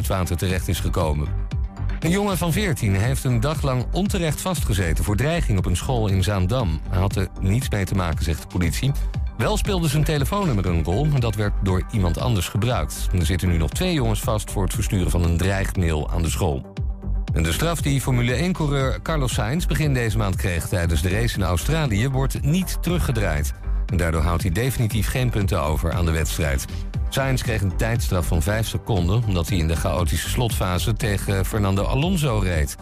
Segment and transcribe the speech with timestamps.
[0.00, 1.28] het water terecht is gekomen.
[2.00, 6.08] Een jongen van 14 heeft een dag lang onterecht vastgezeten voor dreiging op een school
[6.08, 6.80] in Zaandam.
[6.88, 8.92] Hij had er niets mee te maken, zegt de politie.
[9.36, 13.08] Wel speelde zijn telefoonnummer een rol, maar dat werd door iemand anders gebruikt.
[13.12, 16.30] Er zitten nu nog twee jongens vast voor het versturen van een dreigmail aan de
[16.30, 16.72] school.
[17.32, 21.36] En de straf die Formule 1-coureur Carlos Sainz begin deze maand kreeg tijdens de race
[21.36, 23.54] in Australië wordt niet teruggedraaid.
[23.90, 26.64] En daardoor houdt hij definitief geen punten over aan de wedstrijd.
[27.08, 31.82] Sainz kreeg een tijdstraf van 5 seconden omdat hij in de chaotische slotfase tegen Fernando
[31.82, 32.76] Alonso reed.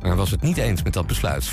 [0.00, 1.52] Maar was het niet eens met dat besluit.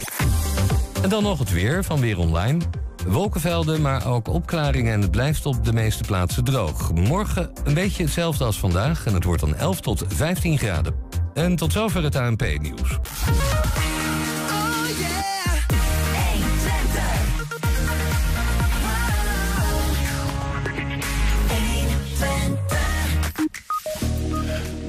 [1.01, 2.59] En dan nog het weer van Weer Online.
[3.07, 6.93] Wolkenvelden, maar ook opklaringen en het blijft op de meeste plaatsen droog.
[6.93, 10.93] Morgen een beetje hetzelfde als vandaag en het wordt dan 11 tot 15 graden.
[11.33, 12.99] En tot zover het ANP-nieuws.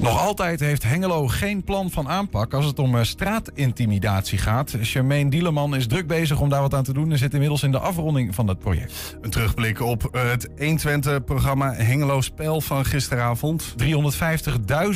[0.01, 4.75] Nog altijd heeft Hengelo geen plan van aanpak als het om eh, straatintimidatie gaat.
[4.81, 7.71] Charmaine Dieleman is druk bezig om daar wat aan te doen en zit inmiddels in
[7.71, 9.17] de afronding van dat project.
[9.21, 13.75] Een terugblik op eh, het 120-programma Hengelo Spel van gisteravond.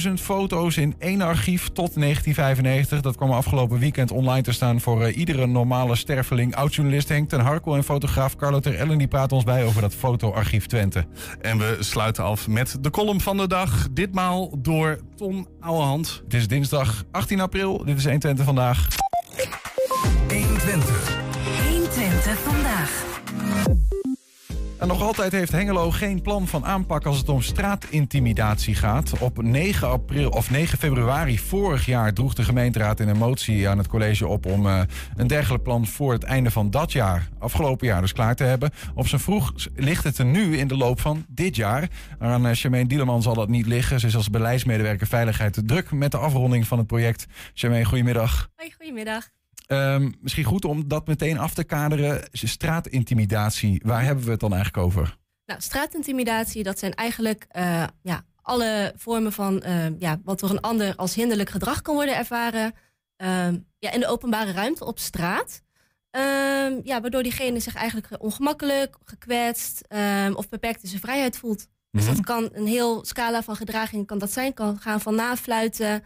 [0.07, 3.01] 350.000 foto's in één archief tot 1995.
[3.01, 6.55] Dat kwam afgelopen weekend online te staan voor eh, iedere normale sterveling.
[6.55, 9.93] Oud-journalist Henk ten Harkel en fotograaf Carlo Ter Ellen die praten ons bij over dat
[9.93, 11.05] fotoarchief Twente.
[11.41, 13.87] En we sluiten af met de column van de dag.
[13.91, 16.21] Ditmaal door Ton Ouwehand.
[16.23, 17.85] Het is dinsdag 18 april.
[17.85, 18.87] Dit is 120 vandaag.
[20.27, 20.29] 120.
[20.29, 20.94] 120
[24.85, 29.19] Nog altijd heeft Hengelo geen plan van aanpak als het om straatintimidatie gaat.
[29.19, 33.87] Op 9, april, of 9 februari vorig jaar droeg de gemeenteraad een motie aan het
[33.87, 34.81] college op om uh,
[35.15, 38.71] een dergelijk plan voor het einde van dat jaar, afgelopen jaar dus klaar te hebben.
[38.93, 41.89] Op zijn vroeg ligt het er nu in de loop van dit jaar.
[42.19, 43.99] Aan uh, Charmaine Dieleman zal dat niet liggen.
[43.99, 47.25] Ze is als beleidsmedewerker veiligheid druk met de afronding van het project.
[47.53, 48.49] Charmaine, goedemiddag.
[48.55, 49.29] Hoi, goedemiddag.
[49.67, 52.27] Um, misschien goed om dat meteen af te kaderen.
[52.31, 55.17] Straatintimidatie, waar hebben we het dan eigenlijk over?
[55.45, 60.59] Nou, straatintimidatie, dat zijn eigenlijk uh, ja, alle vormen van uh, ja, wat door een
[60.59, 62.73] ander als hinderlijk gedrag kan worden ervaren.
[63.17, 63.47] Uh,
[63.79, 65.61] ja, in de openbare ruimte op straat.
[66.11, 69.87] Um, ja, waardoor diegene zich eigenlijk ongemakkelijk, gekwetst
[70.33, 71.67] of beperkt in zijn vrijheid voelt.
[71.91, 72.15] Dus mm -hmm.
[72.15, 74.53] dat kan een heel scala van gedraging kan dat zijn.
[74.53, 76.03] Kan gaan van nafluiten,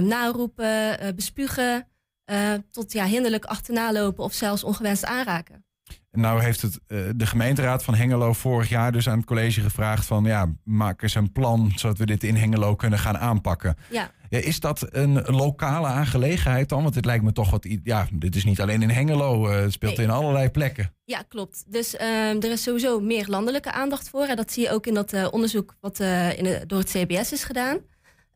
[0.00, 1.86] naroepen, bespugen.
[2.32, 5.64] Uh, tot ja, hinderlijk achterna lopen of zelfs ongewenst aanraken.
[6.10, 10.06] Nou heeft het, uh, de gemeenteraad van Hengelo vorig jaar dus aan het college gevraagd
[10.06, 13.76] van ja, maak eens een plan zodat we dit in Hengelo kunnen gaan aanpakken.
[13.90, 14.10] Ja.
[14.28, 16.82] ja is dat een lokale aangelegenheid dan?
[16.82, 19.72] Want het lijkt me toch wat, ja, dit is niet alleen in Hengelo, uh, het
[19.72, 20.06] speelt nee.
[20.06, 20.94] in allerlei plekken.
[21.04, 21.64] Ja, klopt.
[21.68, 24.24] Dus er is sowieso meer landelijke aandacht voor.
[24.24, 27.44] En dat zie je ook in dat onderzoek wat in de, door het CBS is
[27.44, 27.78] gedaan.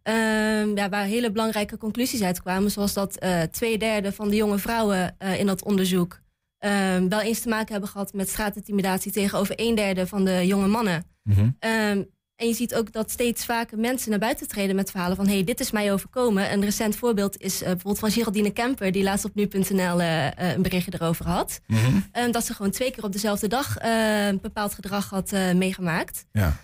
[0.09, 2.71] Um, ja, waar hele belangrijke conclusies uitkwamen.
[2.71, 6.21] Zoals dat uh, twee derde van de jonge vrouwen uh, in dat onderzoek
[6.59, 10.67] um, wel eens te maken hebben gehad met straatintimidatie tegenover een derde van de jonge
[10.67, 11.05] mannen.
[11.23, 11.57] Mm -hmm.
[11.71, 15.27] um, en je ziet ook dat steeds vaker mensen naar buiten treden met verhalen van
[15.27, 16.53] hé, hey, dit is mij overkomen.
[16.53, 20.93] Een recent voorbeeld is uh, bijvoorbeeld van Geraldine Kemper, die laatst op nu.nl een berichtje
[20.95, 21.61] erover had.
[21.67, 21.77] Mm
[22.13, 22.33] -hmm.
[22.33, 26.27] dat ze gewoon twee keer op dezelfde dag een bepaald gedrag had meegemaakt.
[26.33, 26.57] Ja.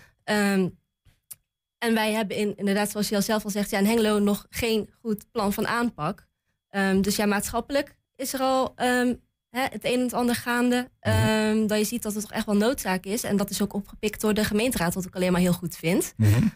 [1.83, 4.45] En wij hebben in, inderdaad, zoals je al zelf al zegt, ja, in Hengelo nog
[4.49, 6.27] geen goed plan van aanpak.
[6.69, 10.89] Um, dus ja, maatschappelijk is er al um, hè, het een en het ander gaande.
[11.01, 13.23] Um, dat je ziet dat het toch echt wel noodzaak is.
[13.23, 16.13] En dat is ook opgepikt door de gemeenteraad, wat ik alleen maar heel goed vind.
[16.17, 16.51] Mm -hmm.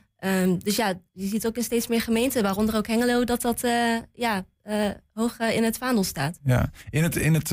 [0.63, 3.97] Dus ja, je ziet ook in steeds meer gemeenten, waaronder ook Hengelo, dat dat uh,
[4.13, 6.39] ja, uh, hoog uh, in het vaandel staat.
[6.43, 7.49] Ja, in het, in het,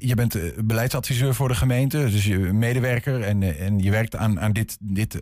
[0.00, 0.36] je bent
[0.66, 5.18] beleidsadviseur voor de gemeente, dus je medewerker en, en je werkt aan, aan dit, dit,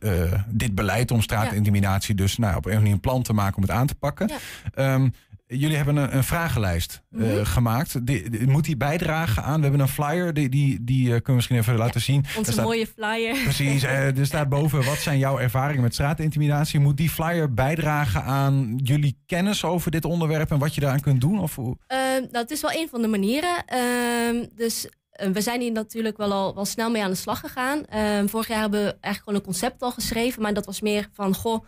[0.49, 3.73] dit beleid om straatintimidatie, dus nou, op een manier een plan te maken om het
[3.73, 4.31] aan te pakken.
[4.75, 4.95] Ja.
[4.95, 5.15] Um,
[5.59, 7.31] jullie hebben een, een vragenlijst mm -hmm.
[7.31, 8.07] uh, gemaakt.
[8.07, 9.57] Die, die, moet die bijdragen aan?
[9.57, 12.25] We hebben een flyer, die, die, die uh, kunnen we misschien even laten zien.
[12.37, 13.43] Onze staat, mooie flyer.
[13.43, 16.81] Precies, uh, er staat boven wat zijn jouw ervaringen met straatintimidatie.
[16.81, 21.21] Moet die flyer bijdragen aan jullie kennis over dit onderwerp en wat je daaraan kunt
[21.21, 21.41] doen?
[21.41, 21.77] Of hoe?
[21.89, 23.65] nou, het is wel een van de manieren.
[23.67, 24.89] Ehm, dus
[25.33, 27.85] we zijn hier natuurlijk wel al wel snel mee aan de slag gegaan.
[27.85, 31.09] Ehm, vorig jaar hebben we eigenlijk gewoon een concept al geschreven, maar dat was meer
[31.13, 31.65] van goh.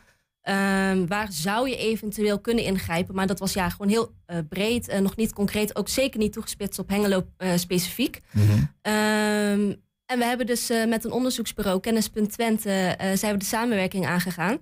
[0.49, 3.15] Um, waar zou je eventueel kunnen ingrijpen?
[3.15, 6.19] Maar dat was ja gewoon heel uh, breed, en uh, nog niet concreet, ook zeker
[6.19, 8.21] niet toegespitst op Hengelo uh, specifiek.
[8.31, 8.59] Mm -hmm.
[8.93, 14.59] um, en we hebben dus met een onderzoeksbureau, Kennis.Twente, Twente, zijn we de samenwerking aangegaan.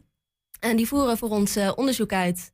[0.60, 2.52] En die voeren voor ons onderzoek uit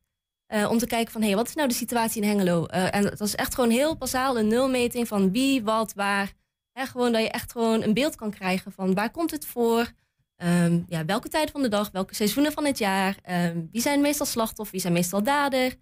[0.68, 2.66] om te kijken van, hé, hey, wat is nou de situatie in Hengelo?
[2.66, 6.32] en dat was echt gewoon heel basaal een nulmeting van wie, wat, waar.
[6.72, 9.92] Hè, gewoon dat je echt gewoon een beeld kan krijgen van waar komt het voor?
[10.38, 14.00] Ehm, ja, welke tijden van de dag, welke seizoenen van het jaar, ehm, wie zijn
[14.00, 15.76] meestal slachtoffer, wie zijn meestal dader,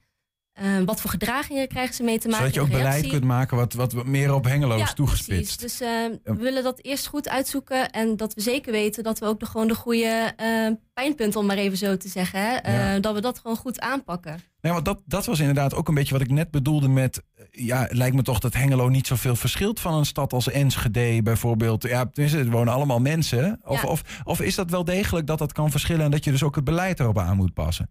[0.56, 2.38] ehm, wat voor gedragingen krijgen ze mee te maken.
[2.38, 5.56] Zodat je ook beleid kunt maken wat, wat meer op Hengelo is Ja, toegespitst.
[5.58, 5.78] precies.
[5.78, 9.26] Dus ehm, we willen dat eerst goed uitzoeken en dat we zeker weten dat we
[9.26, 12.94] ook de, gewoon de goede ehm, pijnpunten, om maar even zo te zeggen, hè, Ja.
[12.94, 14.40] eh, dat we dat gewoon goed aanpakken.
[14.60, 17.22] Nee, want dat, dat was inderdaad ook een beetje wat ik net bedoelde met...
[17.34, 20.50] eh, Ja, het lijkt me toch dat Hengelo niet zoveel verschilt van een stad als
[20.50, 21.82] Enschede bijvoorbeeld.
[21.82, 23.60] Ja, tenminste, er wonen allemaal mensen.
[23.64, 23.88] Of, Ja.
[23.88, 26.04] of, of is dat wel degelijk dat dat kan verschillen...
[26.04, 27.90] en dat je dus ook het beleid erop aan moet passen?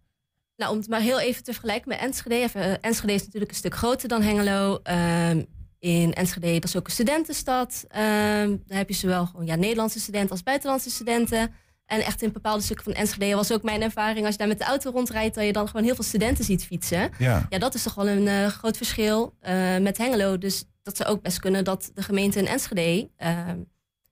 [0.55, 2.35] Nou, om het maar heel even te vergelijken met Enschede.
[2.35, 4.79] Even, eh, Enschede is natuurlijk een stuk groter dan Hengelo.
[4.83, 5.43] Ehm,
[5.79, 7.85] in Enschede, dat is ook een studentenstad.
[7.87, 11.53] Ehm, daar heb je zowel gewoon, ja, Nederlandse studenten als buitenlandse studenten.
[11.85, 14.25] En echt in bepaalde stukken van Enschede was ook mijn ervaring...
[14.25, 15.35] als je daar met de auto rondrijdt...
[15.35, 17.11] dat je dan gewoon heel veel studenten ziet fietsen.
[17.17, 17.45] Ja.
[17.49, 20.37] Ja, dat is toch wel een eh, groot verschil eh, met Hengelo.
[20.37, 23.09] Dus dat zou ook best kunnen dat de gemeente in Enschede...
[23.17, 23.59] ehm,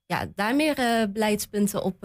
[0.06, 0.76] ja, daar meer
[1.12, 2.04] beleidspunten op,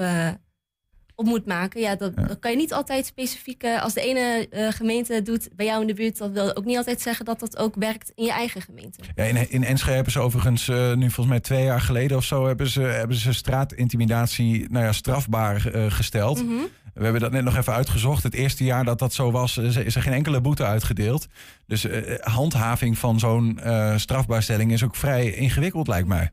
[1.18, 1.80] op moet maken.
[1.80, 2.22] Ja, dat, Ja.
[2.22, 3.62] dat kan je niet altijd specifiek...
[3.62, 6.18] eh, als de ene eh, gemeente doet bij jou in de buurt...
[6.18, 9.00] dat wil ook niet altijd zeggen dat dat ook werkt in je eigen gemeente.
[9.14, 12.24] Ja, in, in Enschede hebben ze overigens eh, nu volgens mij twee jaar geleden of
[12.24, 12.46] zo...
[12.46, 16.44] hebben ze, hebben ze straatintimidatie nou ja, strafbaar gesteld.
[16.44, 16.62] Mhm.
[16.94, 18.22] We hebben dat net nog even uitgezocht.
[18.22, 21.26] Het eerste jaar dat dat zo was, is er geen enkele boete uitgedeeld.
[21.66, 21.86] Dus
[22.20, 26.30] handhaving van zo'n eh, strafbaarstelling is ook vrij ingewikkeld, lijkt mij.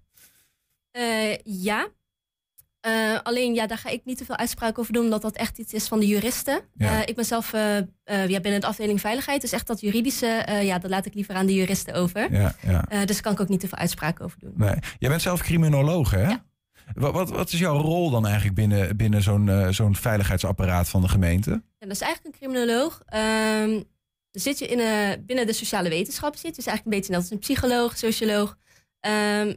[1.43, 1.87] Ja.
[2.85, 5.57] Eh, alleen, ja, daar ga ik niet te veel uitspraken over doen, omdat dat echt
[5.57, 6.61] iets is van de juristen.
[6.73, 7.01] Ja.
[7.01, 10.79] Eh, ik ben zelf eh, ja, binnen de afdeling veiligheid, dus echt dat juridische, ja,
[10.79, 12.33] dat laat ik liever aan de juristen over.
[12.33, 13.05] Ja, ja.
[13.05, 14.53] Dus kan ik ook niet te veel uitspraken over doen.
[14.55, 14.75] Nee.
[14.99, 16.27] Jij bent zelf criminoloog, hè?
[16.27, 16.43] Ja.
[16.93, 21.07] Wat, wat, wat is jouw rol dan eigenlijk binnen, binnen zo'n zo'n veiligheidsapparaat van de
[21.07, 21.51] gemeente?
[21.51, 23.01] En dat is eigenlijk een criminoloog.
[24.35, 27.21] Dan zit je in, eh, binnen de sociale wetenschappen, zit, dus eigenlijk een beetje net
[27.21, 28.57] als een psycholoog, socioloog.
[28.99, 29.53] Ehm,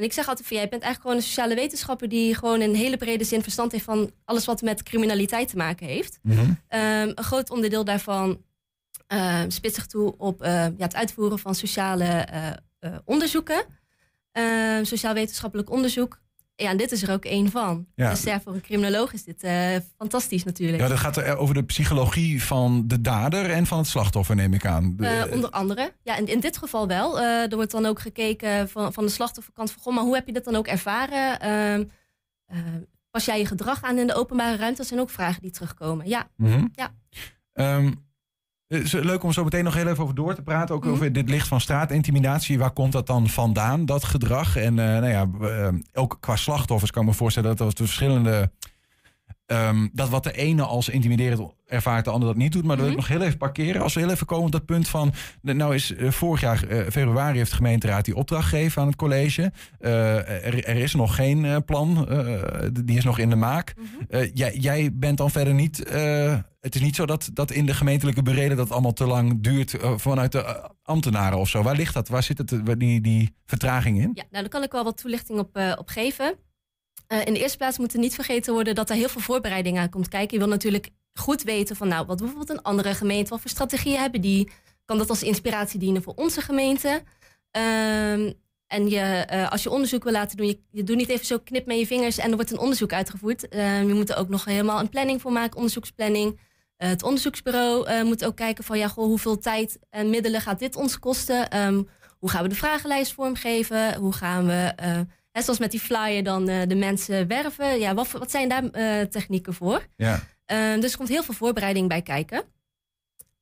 [0.00, 2.74] en ik zeg altijd van jij bent eigenlijk gewoon een sociale wetenschapper die gewoon in
[2.74, 6.18] hele brede zin verstand heeft van alles wat met criminaliteit te maken heeft.
[6.22, 6.52] Mhm.
[6.68, 8.42] Ehm, een groot onderdeel daarvan
[9.06, 12.48] ehm spitst zich toe op eh, ja, het uitvoeren van sociale eh,
[12.78, 13.64] eh, onderzoeken.
[14.32, 16.20] Ehm, Sociaal-wetenschappelijk onderzoek.
[16.60, 17.86] Ja, en dit is er ook één van.
[17.94, 18.10] Ja.
[18.10, 20.82] Dus ja, voor een criminoloog is dit eh, fantastisch natuurlijk.
[20.82, 24.54] Ja, dat gaat er over de psychologie van de dader en van het slachtoffer, neem
[24.54, 24.96] ik aan.
[24.98, 25.92] Eh, onder andere.
[26.02, 27.20] Ja, in, in dit geval wel.
[27.20, 29.82] Eh, er wordt dan ook gekeken van, van de slachtofferkant van...
[29.82, 31.40] Goh, maar hoe heb je dit dan ook ervaren?
[31.40, 31.84] Ehm,
[32.46, 32.58] eh,
[33.10, 34.76] pas jij je gedrag aan in de openbare ruimte?
[34.76, 36.08] Dat zijn ook vragen die terugkomen.
[36.08, 36.66] Ja, Mhm.
[36.72, 36.94] Ja.
[37.52, 37.92] Ehm,
[38.90, 40.74] leuk om zo meteen nog heel even over door te praten.
[40.74, 40.92] Ook Mhm.
[40.92, 42.58] over dit licht van straatintimidatie.
[42.58, 44.56] Waar komt dat dan vandaan, dat gedrag?
[44.56, 48.50] En eh, nou ja, eh, ook qua slachtoffers kan ik me voorstellen dat er verschillende...
[49.50, 52.64] ehm, dat wat de ene als intimiderend ervaart, de ander dat niet doet.
[52.64, 53.08] Maar dat wil ik Mhm.
[53.10, 53.82] nog heel even parkeren.
[53.82, 55.12] Als we heel even komen op dat punt van...
[55.42, 58.96] Nou is eh, vorig jaar eh, februari heeft de gemeenteraad die opdracht gegeven aan het
[58.96, 59.52] college.
[59.78, 60.16] Eh,
[60.46, 62.08] er, er is nog geen plan.
[62.84, 63.74] die is nog in de maak.
[63.76, 64.26] Mhm.
[64.34, 65.78] Jij, jij bent dan verder niet.
[66.60, 69.76] het is niet zo dat, dat in de gemeentelijke bereden dat allemaal te lang duurt
[69.96, 71.62] vanuit de ambtenaren of zo.
[71.62, 72.08] Waar ligt dat?
[72.08, 74.10] Waar zit het, die, die vertraging in?
[74.14, 76.34] Ja, nou, daar kan ik wel wat toelichting op, op geven.
[77.10, 79.78] Eh, in de eerste plaats moet er niet vergeten worden dat er heel veel voorbereiding
[79.78, 80.38] aan komt kijken.
[80.38, 83.98] Je wil natuurlijk goed weten van, nou, wat bijvoorbeeld een andere gemeente, wat voor strategieën
[84.00, 84.50] hebben die?
[84.84, 87.02] Kan dat als inspiratie dienen voor onze gemeente?
[87.50, 88.32] Ehm,
[88.66, 91.38] en je, eh, als je onderzoek wil laten doen, je, je doet niet even zo
[91.38, 93.48] knip met je vingers en er wordt een onderzoek uitgevoerd.
[93.48, 96.40] Ehm, je moet er ook nog helemaal een planning voor maken, onderzoeksplanning.
[96.76, 100.76] Eh, het onderzoeksbureau moet ook kijken van, ja, goh, hoeveel tijd en middelen gaat dit
[100.76, 101.50] ons kosten?
[101.50, 101.82] Ehm,
[102.18, 103.94] hoe gaan we de vragenlijst vormgeven?
[103.94, 104.74] Hoe gaan we,
[105.32, 107.78] hè, zoals met die flyer, dan eh, de mensen werven?
[107.78, 109.86] Ja, wat, wat zijn daar eh, technieken voor?
[109.96, 110.20] Ja.
[110.44, 112.42] Eh, dus er komt heel veel voorbereiding bij kijken.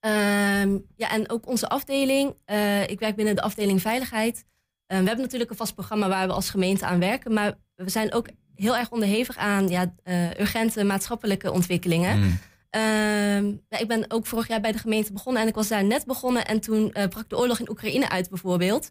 [0.00, 2.34] Ehm, ja, en ook onze afdeling.
[2.44, 4.44] eh, ik werk binnen de afdeling veiligheid.
[4.86, 7.32] Eh, we hebben natuurlijk een vast programma waar we als gemeente aan werken.
[7.32, 9.94] Maar we zijn ook heel erg onderhevig aan ja,
[10.38, 12.18] urgente maatschappelijke ontwikkelingen.
[12.18, 12.38] Mm.
[12.70, 15.84] Ehm, ja, ik ben ook vorig jaar bij de gemeente begonnen en ik was daar
[15.84, 16.46] net begonnen.
[16.46, 18.90] En toen brak de oorlog in Oekraïne uit, bijvoorbeeld.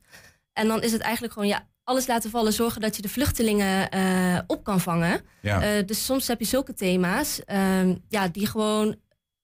[0.58, 3.90] En dan is het eigenlijk gewoon ja, alles laten vallen, zorgen dat je de vluchtelingen
[3.90, 5.22] eh, op kan vangen.
[5.42, 5.62] Ja.
[5.62, 8.96] Eh, dus soms heb je zulke thema's ehm, ja, die gewoon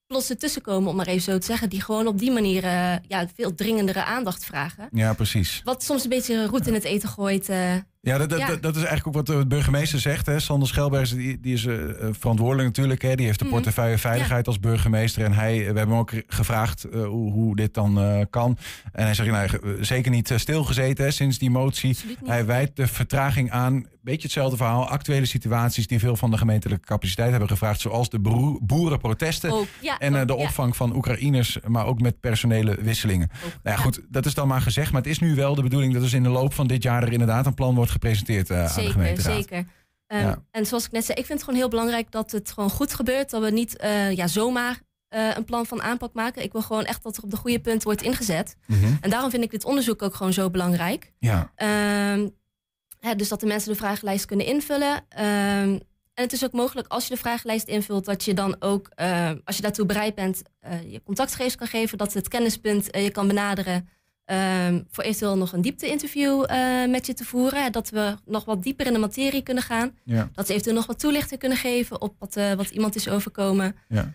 [0.08, 1.70] plots ertussen komen, om maar even zo te zeggen.
[1.70, 4.88] Die gewoon op die manier eh, ja, veel dringendere aandacht vragen.
[4.92, 5.62] ja, precies.
[5.64, 7.50] Wat soms een beetje roet in het eten gooit.
[8.04, 8.48] Eh, Ja, dat, dat, Ja.
[8.56, 10.26] dat- is eigenlijk ook wat de burgemeester zegt.
[10.26, 10.40] Hè.
[10.40, 13.02] Sander Schelbergs die, die is eh, eh, verantwoordelijk natuurlijk.
[13.02, 13.16] Hè.
[13.16, 13.54] Die heeft de Mhm.
[13.54, 15.24] portefeuille veiligheid als burgemeester.
[15.24, 18.58] En hij, we hebben hem ook gevraagd eh, hoe, hoe dit dan eh, kan.
[18.92, 21.98] En hij zegt, nou, eh, zeker niet eh, stilgezeten hè, sinds die motie.
[22.26, 26.86] Hij wijt de vertraging aan, beetje hetzelfde verhaal, actuele situaties die veel van de gemeentelijke
[26.86, 28.20] capaciteit hebben gevraagd, zoals de
[28.62, 33.30] boerenprotesten Ook, ja, en eh, ook, de opvang van Oekraïners, maar ook met personele wisselingen.
[33.46, 35.94] ook, Nou goed, dat is dan maar gezegd, maar het is nu wel de bedoeling
[35.94, 38.64] dat dus in de loop van dit jaar er inderdaad een plan wordt gepresenteerd aan
[38.66, 39.36] de Zeker, gemeenteraad.
[39.36, 39.66] zeker.
[40.08, 40.36] Ehm.
[40.52, 42.94] En zoals ik net zei, ik vind het gewoon heel belangrijk dat het gewoon goed
[42.94, 43.30] gebeurt.
[43.30, 46.44] Dat we niet eh, ja, zomaar eh, een plan van aanpak maken.
[46.44, 48.56] Ik wil gewoon echt dat er op de goede punten wordt ingezet.
[48.66, 48.94] Mhm.
[49.02, 51.12] En daarom vind ik dit onderzoek ook gewoon zo belangrijk.
[51.20, 52.28] Ja, Ehm,
[53.00, 55.06] hè, dus dat de mensen de vragenlijst kunnen invullen.
[55.10, 55.80] Ehm,
[56.14, 58.90] en het is ook mogelijk als je de vragenlijst invult, dat je dan ook,
[59.44, 60.42] als je daartoe bereid bent,
[60.88, 63.90] je contactgegevens kan geven, dat het kennispunt je kan benaderen.
[64.26, 67.72] Ehm, voor eventueel nog een diepte-interview eh, met je te voeren.
[67.72, 69.98] Dat we nog wat dieper in de materie kunnen gaan.
[70.04, 73.10] ja, Dat ze eventueel nog wat toelichting kunnen geven op wat, eh, wat iemand is
[73.10, 73.76] overkomen.
[73.88, 74.14] ja.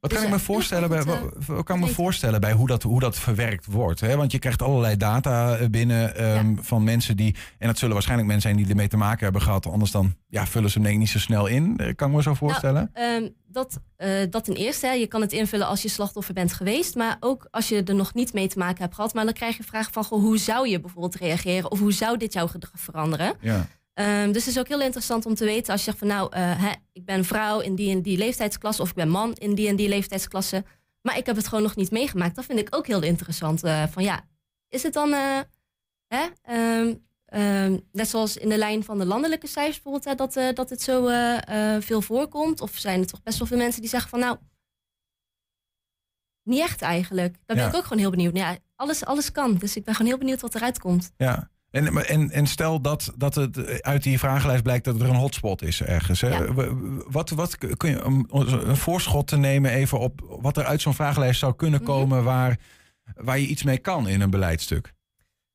[0.00, 2.82] Wat dus kan ik me voorstellen bij, wat, wat kan me voorstellen bij hoe dat,
[2.82, 4.00] hoe dat verwerkt wordt?
[4.00, 4.16] Hè?
[4.16, 7.36] Want je krijgt allerlei data eh, binnen ehm, van mensen die.
[7.58, 9.66] En dat zullen waarschijnlijk mensen zijn die ermee te maken hebben gehad.
[9.66, 11.76] Anders dan ja, vullen ze hem denk ik niet zo snel in.
[11.76, 12.90] Eh, Kan ik me zo voorstellen?
[12.92, 16.52] Ehm, dat, eh, dat ten eerste, hè, je kan het invullen als je slachtoffer bent
[16.52, 19.14] geweest, maar ook als je er nog niet mee te maken hebt gehad.
[19.14, 21.70] Maar dan krijg je vragen van, goh, hoe zou je bijvoorbeeld reageren?
[21.70, 23.34] Of hoe zou dit jouw gedrag veranderen?
[23.40, 23.66] ja.
[23.94, 26.32] Ehm, dus het is ook heel interessant om te weten als je zegt van, nou,
[26.32, 29.54] eh, hè, ik ben vrouw in die en die leeftijdsklasse, of ik ben man in
[29.54, 30.64] die en die leeftijdsklasse,
[31.00, 32.36] maar ik heb het gewoon nog niet meegemaakt.
[32.36, 33.62] Dat vind ik ook heel interessant.
[33.64, 34.24] eh, van ja,
[34.68, 35.40] is het dan, eh,
[36.06, 40.56] hè, ehm, ehm, net zoals in de lijn van de landelijke cijfers bijvoorbeeld, hè, dat,
[40.56, 41.06] dat het zo
[41.80, 42.60] veel voorkomt?
[42.60, 44.36] Of zijn er toch best wel veel mensen die zeggen van nou,
[46.42, 47.32] niet echt eigenlijk.
[47.34, 47.68] Daar ben Ja.
[47.70, 48.32] ik ook gewoon heel benieuwd.
[48.32, 49.54] Nou Ja, alles, alles kan.
[49.56, 51.12] Dus ik ben gewoon heel benieuwd wat eruit komt.
[51.16, 51.52] ja.
[51.74, 55.62] En, en, en stel dat, dat het uit die vragenlijst blijkt dat er een hotspot
[55.62, 56.20] is ergens.
[56.20, 56.28] Hè?
[56.28, 56.52] Ja.
[57.10, 58.26] Wat, wat kun je een,
[58.68, 61.90] een voorschot te nemen even op wat er uit zo'n vragenlijst zou kunnen Mhm.
[61.90, 62.58] komen waar,
[63.14, 64.92] waar je iets mee kan in een beleidstuk?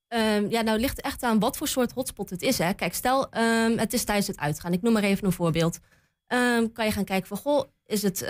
[0.08, 2.58] Ehm, ja, nou ligt echt aan wat voor soort hotspot het is.
[2.58, 2.74] Hè.
[2.74, 4.74] Kijk, stel ehm, het is tijdens het uitgaan.
[4.74, 5.80] Ik noem maar even een voorbeeld.
[6.28, 8.28] Ehm, kan je gaan kijken van, goh, is het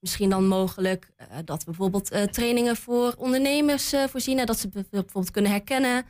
[0.00, 4.38] misschien dan mogelijk eh, dat we bijvoorbeeld eh, trainingen voor ondernemers eh, voorzien.
[4.38, 6.04] hè, Dat ze bijv- bijvoorbeeld kunnen herkennen.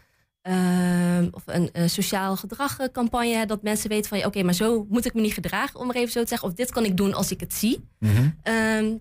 [0.47, 3.35] Ehm, of een eh, sociaal gedragcampagne.
[3.35, 5.87] hè, Dat mensen weten van, ja, oké, maar zo moet ik me niet gedragen, om
[5.87, 6.49] maar even zo te zeggen.
[6.49, 7.89] Of dit kan ik doen als ik het zie.
[7.99, 8.29] Mhm.
[8.43, 8.95] Ehm,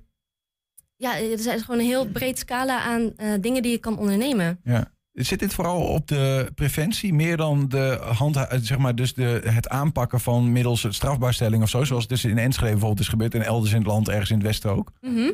[0.95, 4.59] ja, er is gewoon een heel breed scala aan eh, dingen die je kan ondernemen.
[4.63, 4.93] Ja.
[5.11, 9.69] Zit dit vooral op de preventie meer dan de hand, zeg maar, dus de, het
[9.69, 13.41] aanpakken van middels strafbaarstelling of zo, zoals het dus in Enschede bijvoorbeeld is gebeurd en
[13.41, 14.91] elders in het land, ergens in het westen ook?
[15.01, 15.31] Mhm.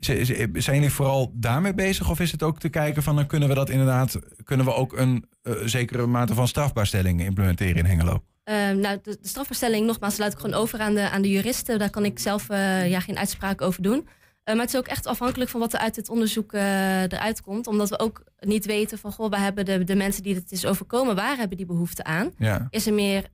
[0.00, 3.54] Zijn jullie vooral daarmee bezig of is het ook te kijken van dan kunnen we
[3.54, 8.22] dat inderdaad, kunnen we ook een eh, zekere mate van strafbaarstelling implementeren in Hengelo?
[8.44, 11.78] Ehm, nou, de, de strafverstelling, nogmaals, sluit ik gewoon over aan de, aan de juristen.
[11.78, 14.08] Daar kan ik zelf eh, ja, geen uitspraak over doen.
[14.44, 17.66] Eh, maar het is ook echt afhankelijk van wat er uit het onderzoek eruit komt.
[17.66, 20.66] Omdat we ook niet weten van, goh, waar hebben de, de mensen die het is
[20.66, 22.30] overkomen, waar hebben die behoefte aan?
[22.38, 23.24] Ja, Is er meer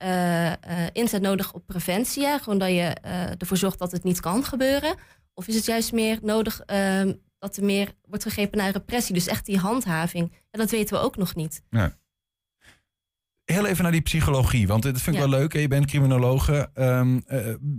[0.93, 2.27] inzet nodig op preventie?
[2.27, 2.39] hè?
[2.39, 2.97] Gewoon dat je
[3.39, 4.95] ervoor zorgt dat het niet kan gebeuren?
[5.39, 9.15] Of is het juist meer nodig ehm, dat er meer wordt gegrepen naar repressie?
[9.15, 10.33] Dus echt die handhaving.
[10.51, 11.63] Ja, dat weten we ook nog niet.
[13.47, 15.29] Heel even naar die psychologie, want dit vind ik Ja.
[15.29, 15.53] wel leuk.
[15.53, 16.69] hè, Je bent criminologe.
[16.75, 17.39] Ehm, eh,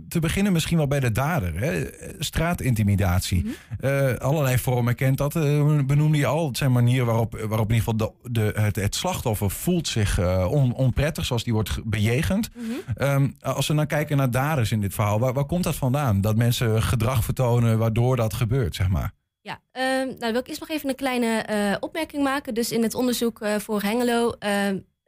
[0.10, 1.60] te beginnen misschien wel bij de dader.
[1.60, 1.84] Hè?
[2.20, 3.44] Straatintimidatie.
[3.46, 3.86] Mhm.
[3.86, 5.36] Eh, allerlei vormen kent dat.
[5.36, 6.48] eh, benoemde je al.
[6.48, 10.20] Het zijn manieren waarop, waarop in ieder geval de, de, het, het slachtoffer voelt zich
[10.48, 12.50] on, onprettig, zoals die wordt ge- bejegend.
[12.56, 12.66] Mhm.
[12.96, 16.22] Ehm, als we dan kijken naar daders in dit verhaal, waar, waar komt dat vandaan?
[16.22, 19.12] Dat mensen gedrag vertonen waardoor dat gebeurt, zeg maar.
[19.42, 21.46] Ja, ehm, nou wil ik eerst nog even een kleine
[21.80, 22.54] opmerking maken.
[22.54, 24.34] Dus in het onderzoek voor Hengelo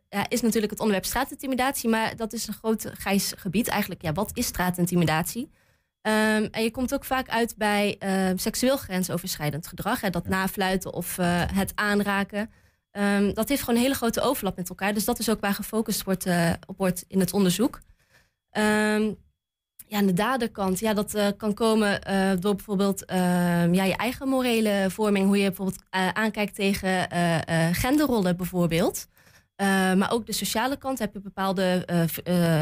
[0.09, 4.01] ja, is natuurlijk het onderwerp straatintimidatie, maar dat is een groot grijs gebied eigenlijk.
[4.01, 5.49] Ja, wat is straatintimidatie?
[6.01, 10.93] Ehm, en je komt ook vaak uit bij ehm, seksueel grensoverschrijdend gedrag, hè, dat nafluiten
[10.93, 12.49] of eh, het aanraken.
[12.91, 14.93] Ehm, dat heeft gewoon een hele grote overlap met elkaar.
[14.93, 17.81] Dus dat is ook waar gefocust wordt, eh, op wordt in het onderzoek.
[19.87, 22.01] Ja, aan de daderkant, ja, dat eh, kan komen
[22.39, 23.03] door bijvoorbeeld
[23.71, 27.07] ja, je eigen morele vorming, hoe je bijvoorbeeld aankijkt tegen
[27.75, 29.07] genderrollen bijvoorbeeld.
[29.59, 32.03] Eh, maar ook de sociale kant heb je bepaalde eh,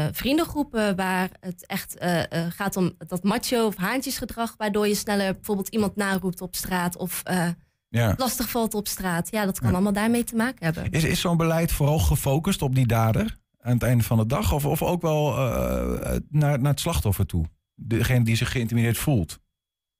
[0.04, 1.96] eh, vriendengroepen waar het echt
[2.48, 7.22] gaat om dat macho of haantjesgedrag, waardoor je sneller bijvoorbeeld iemand naroept op straat of
[7.88, 8.14] Ja.
[8.16, 9.30] lastig valt op straat.
[9.30, 9.74] Ja, dat kan Ja.
[9.74, 10.90] allemaal daarmee te maken hebben.
[10.90, 14.52] Is, is zo'n beleid vooral gefocust op die dader aan het einde van de dag?
[14.52, 15.34] Of, of ook wel
[16.30, 17.44] naar, naar het slachtoffer toe?
[17.74, 19.38] Degene die zich geïntimideerd voelt?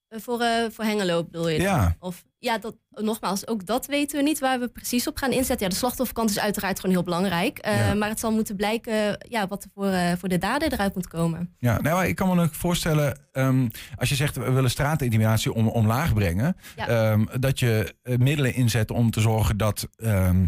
[0.09, 1.59] Eh, voor, eh, voor Hengelo bedoel je?
[1.59, 1.67] dan?
[1.67, 1.97] Ja.
[1.99, 5.67] Of ja, dat, nogmaals, ook dat weten we niet waar we precies op gaan inzetten.
[5.67, 7.59] Ja, de slachtofferkant is uiteraard gewoon heel belangrijk.
[7.59, 7.95] Eh, Ja.
[7.95, 11.55] Maar het zal moeten blijken ja, wat er voor, voor de dader eruit moet komen.
[11.59, 15.69] Ja, nou, ik kan me ook voorstellen, ehm, als je zegt we willen straatintimidatie om,
[15.69, 16.89] omlaag brengen, Ja.
[16.89, 20.47] ehm, dat je middelen inzet om te zorgen dat, ehm,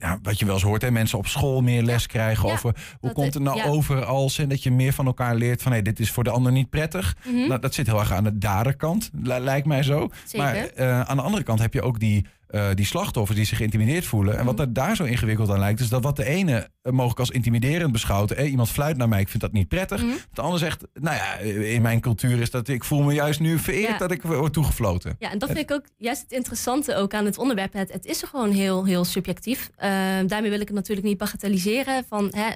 [0.00, 2.74] ja, wat je wel eens hoort, hè, mensen op school meer les krijgen Ja, over
[3.00, 3.64] hoe komt het nou ja.
[3.64, 6.30] over als en dat je meer van elkaar leert van hey, dit is voor de
[6.30, 7.16] ander niet prettig.
[7.24, 10.08] Mhm, Nou, dat zit heel erg aan de daderkant, li- lijkt mij zo.
[10.24, 10.38] Zeker.
[10.46, 13.56] Maar eh, aan de andere kant heb je ook die eh, die slachtoffers die zich
[13.58, 14.38] geïntimideerd voelen.
[14.38, 14.62] En wat Mhm.
[14.62, 17.92] er daar zo ingewikkeld aan lijkt, is dat wat de ene eh, mogelijk als intimiderend
[17.92, 18.30] beschouwt.
[18.30, 20.02] Eh, iemand fluit naar mij, ik vind dat niet prettig.
[20.02, 20.12] Mhm.
[20.32, 23.40] De ander zegt, nou ja, eh, in mijn cultuur is dat ik voel me juist
[23.40, 23.98] nu vereerd Ja.
[23.98, 25.16] dat ik word toegefloten.
[25.18, 27.72] Ja, en dat vind ik ook juist het interessante ook aan het onderwerp.
[27.72, 29.70] Het, het is gewoon heel, heel subjectief.
[29.76, 32.48] Ehm, daarmee wil ik het natuurlijk niet bagatelliseren van hè,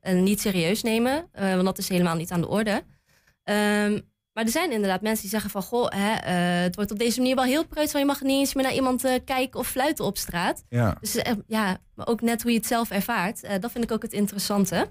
[0.00, 2.82] en niet serieus nemen, want dat is helemaal niet aan de orde.
[3.44, 3.98] Ehm,
[4.36, 7.18] maar er zijn inderdaad mensen die zeggen van, goh, hè, eh, het wordt op deze
[7.20, 9.68] manier wel heel preuts, want je mag niet eens meer naar iemand eh, kijken of
[9.68, 10.64] fluiten op straat.
[10.68, 10.96] Ja.
[11.00, 13.60] Dus eh, ja, maar ook net hoe je het zelf ervaart.
[13.60, 14.88] dat vind ik ook het interessante.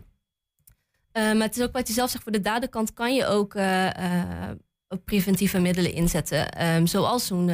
[1.13, 3.53] Maar het is ook wat je zelf zegt, voor de daderkant kan je ook
[5.05, 6.51] preventieve middelen inzetten.
[6.51, 7.51] Ehm, zoals zo'n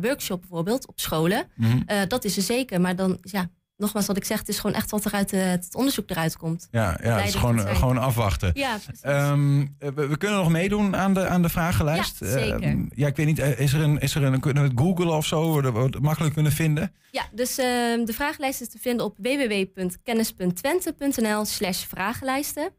[0.00, 1.48] workshop bijvoorbeeld op scholen.
[1.56, 2.06] Mhm.
[2.08, 2.80] Dat is er zeker.
[2.80, 5.46] Maar dan, ja, nogmaals wat ik zeg, het is gewoon echt wat er uit eh,
[5.46, 6.68] het onderzoek eruit komt.
[6.70, 7.76] Ja, ja het is gewoon, zijn.
[7.76, 8.50] gewoon afwachten.
[8.54, 8.78] Ja.
[9.00, 12.20] Ehm, eh, we, we kunnen nog meedoen aan de, aan de vragenlijst.
[12.20, 12.62] Ja, zeker.
[12.62, 14.78] Ehm, ja, ik weet niet, eh, is er een, is er een kunnen we het
[14.78, 16.92] googlen of zo, dat we het makkelijk kunnen vinden?
[17.10, 22.72] Ja, dus ehm, de vragenlijst is te vinden op www.kennis.twente.nl slash vragenlijsten.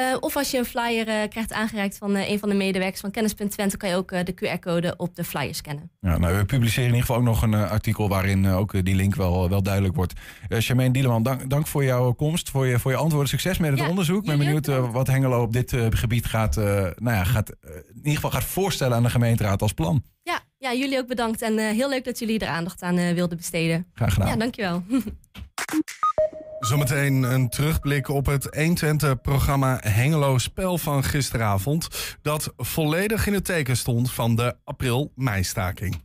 [0.00, 3.00] Eh, of als je een flyer eh, krijgt aangereikt van eh, een van de medewerkers
[3.00, 3.76] van Kennis.Twente...
[3.76, 5.90] kan je ook de QR-code op de flyer scannen.
[6.00, 9.14] Ja, nou, we publiceren in ieder geval ook nog een artikel waarin ook die link
[9.14, 10.12] wel, wel duidelijk wordt.
[10.48, 13.28] Charmaine Dieleman, dank, dank voor jouw komst, voor je, voor je antwoorden.
[13.28, 14.20] Succes met het Ja, onderzoek.
[14.20, 18.30] Ik ben benieuwd wat Hengelo op dit gebied gaat, nou ja, gaat, in ieder geval
[18.30, 20.02] gaat voorstellen aan de gemeenteraad als plan.
[20.22, 21.42] Ja, ja jullie ook bedankt.
[21.42, 23.86] En heel leuk dat jullie er aandacht aan wilden besteden.
[23.94, 24.28] Graag gedaan.
[24.28, 24.82] Ja, dankjewel.
[26.60, 31.88] Zometeen een terugblik op het 120-programma Hengelo Spel van gisteravond.
[32.22, 36.02] Dat volledig in het teken stond van de april-meistaking.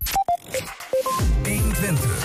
[1.43, 2.24] 120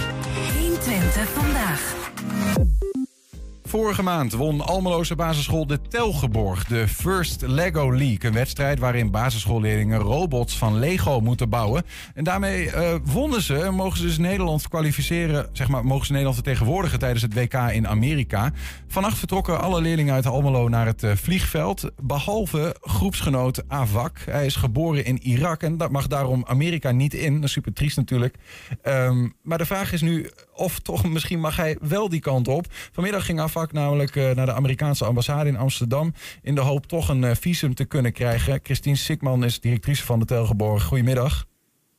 [3.70, 8.18] Vorige maand won Almeloze basisschool de Telgeborg, de First Lego League.
[8.20, 11.82] Een wedstrijd waarin basisschoolleerlingen robots van Lego moeten bouwen.
[12.14, 16.10] En daarmee eh, wonnen ze en mogen ze dus Nederland kwalificeren, zeg maar, mogen ze
[16.10, 18.52] Nederland vertegenwoordigen tijdens het WK in Amerika.
[18.86, 24.18] Vannacht vertrokken alle leerlingen uit Almelo naar het eh, vliegveld, behalve groepsgenoot Avak.
[24.30, 27.34] Hij is geboren in Irak en dat mag daarom Amerika niet in.
[27.34, 28.34] Dat is super triest natuurlijk.
[28.82, 32.66] Ehm, maar de vraag is nu of toch misschien mag hij wel die kant op.
[32.92, 36.12] Vanmiddag ging Avak namelijk eh, naar de Amerikaanse ambassade in Amsterdam...
[36.42, 38.60] in de hoop toch een eh, visum te kunnen krijgen.
[38.62, 40.82] Christine Sikman is directrice van de Telgeborg.
[40.82, 41.44] Goedemiddag.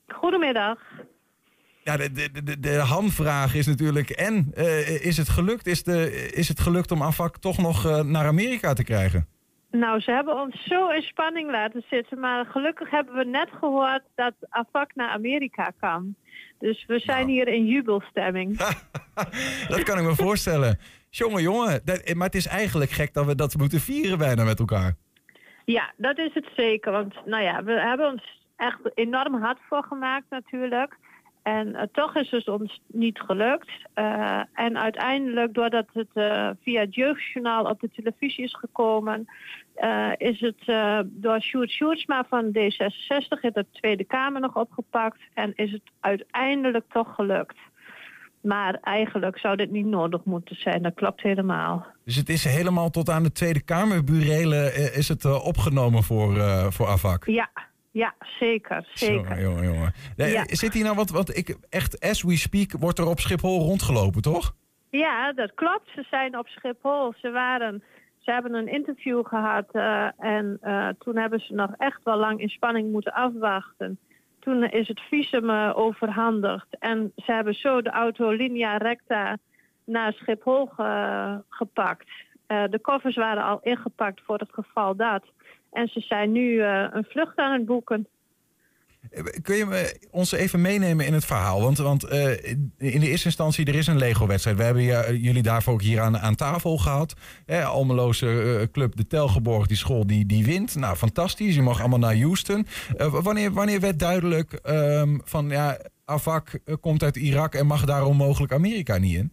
[0.08, 0.78] Goedemiddag.
[1.84, 4.10] Ja, de, de, de, de hamvraag is natuurlijk...
[4.10, 5.68] en eh, is het gelukt?
[5.68, 9.28] Is, de, is het gelukt om Avak toch nog naar Amerika te krijgen?
[9.72, 14.02] Nou, ze hebben ons zo in spanning laten zitten, maar gelukkig hebben we net gehoord
[14.16, 16.16] dat AFAC naar Amerika kan.
[16.60, 18.58] Dus we zijn hier in jubelstemming.
[19.68, 20.80] Dat kan ik me voorstellen.
[21.14, 21.82] Jongen, jongen.
[21.86, 24.96] Dat- maar het is eigenlijk gek dat we dat moeten vieren bijna met elkaar.
[25.66, 26.92] Ja, dat is het zeker.
[26.92, 30.98] Want nou ja, we hebben ons echt enorm hard voor gemaakt natuurlijk.
[31.44, 33.70] En eh, toch is het ons niet gelukt.
[33.94, 39.26] Eh, en uiteindelijk, doordat het eh, via het jeugdjournaal op de televisie is gekomen...
[39.76, 45.20] eh, is het eh, door Sjoerd Sjoerdsma van D66 in de Tweede Kamer nog opgepakt...
[45.34, 47.58] en is het uiteindelijk toch gelukt.
[48.42, 50.82] Maar eigenlijk zou dit niet nodig moeten zijn.
[50.82, 51.86] Dat klopt helemaal.
[52.06, 56.38] Dus het is helemaal tot aan de Tweede Kamerburelen eh, is het eh, opgenomen voor,
[56.38, 57.26] eh voor Avak.
[57.26, 57.50] Ja,
[57.92, 58.88] ja zeker.
[58.94, 59.16] zeker.
[59.16, 59.94] Jongen, jongen, jongen.
[60.16, 60.44] Ja.
[60.48, 64.22] Zit hier nou wat, wat ik echt, as we speak, wordt er op Schiphol rondgelopen,
[64.22, 64.54] toch?
[64.90, 65.90] Ja, dat klopt.
[65.96, 67.14] Ze zijn op Schiphol.
[67.18, 67.84] Ze, waren,
[68.20, 70.60] ze hebben een interview gehad eh, en
[71.00, 74.00] toen hebben ze nog echt wel lang in spanning moeten afwachten.
[74.42, 79.38] Toen is het visum eh, overhandigd en ze hebben zo de auto linea recta
[79.86, 82.10] naar Schiphol ge- gepakt.
[82.48, 85.24] Eh, de koffers waren al ingepakt voor het geval dat.
[85.72, 88.08] En ze zijn nu eh, een vlucht aan het boeken.
[89.42, 91.62] Kun je ons even meenemen in het verhaal?
[91.62, 92.44] Want, want eh,
[92.78, 94.58] in de eerste instantie, er is een Lego-wedstrijd.
[94.58, 94.84] We hebben
[95.22, 97.14] jullie daarvoor ook hier aan, aan tafel gehad.
[97.46, 100.76] Eh, Almeloze eh, club, de Telgeborg, die school, die, die wint.
[100.76, 101.56] Nou, fantastisch.
[101.56, 102.68] Je mag allemaal naar Houston.
[102.98, 108.18] Eh, wanneer, wanneer werd duidelijk ehm, van, ja, Avak komt uit Irak en mag daarom
[108.18, 109.32] mogelijk Amerika niet in?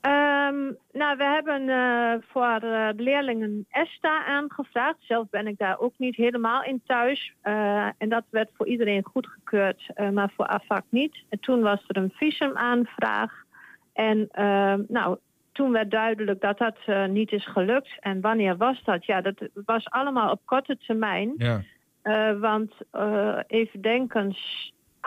[0.00, 4.96] Ehm, nou, we hebben eh, voor de leerlingen ESTA aangevraagd.
[5.00, 7.34] Zelf ben ik daar ook niet helemaal in thuis.
[7.40, 11.24] Eh, en dat werd voor iedereen goedgekeurd, maar voor AFAC niet.
[11.28, 13.44] En toen was er een visumaanvraag.
[13.92, 15.18] En ehm, nou,
[15.52, 17.96] toen werd duidelijk dat dat niet is gelukt.
[18.00, 19.04] En wanneer was dat?
[19.04, 21.34] Ja, dat was allemaal op korte termijn.
[21.36, 21.62] Ja.
[22.40, 22.72] Want
[23.46, 24.36] even denken,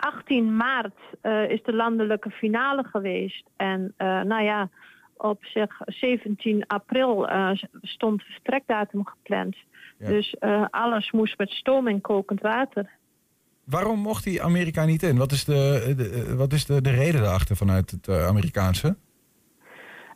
[0.02, 3.44] 18 maart eh, is de landelijke finale geweest.
[3.56, 4.68] En eh, nou ja,
[5.16, 7.50] op zich 17 april eh,
[7.82, 9.56] stond de vertrekdatum gepland.
[9.98, 10.08] Ja.
[10.08, 10.34] Dus
[10.70, 12.88] alles moest met stoom en kokend water.
[13.64, 15.16] waarom mocht hij Amerika niet in?
[15.16, 18.96] Wat is de, de- wat is de, de reden daarachter vanuit het Amerikaanse?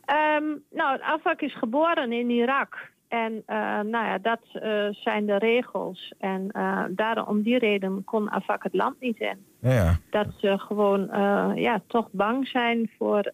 [0.05, 2.91] Ehm, nou, Afak is geboren in Irak.
[3.07, 6.13] En eh, nou ja, dat eh, zijn de regels.
[6.19, 9.37] En eh daarom, om die reden kon Afak het land niet in.
[9.59, 9.97] Ja.
[10.09, 11.09] Dat ze gewoon
[11.55, 13.31] ja, toch bang zijn voor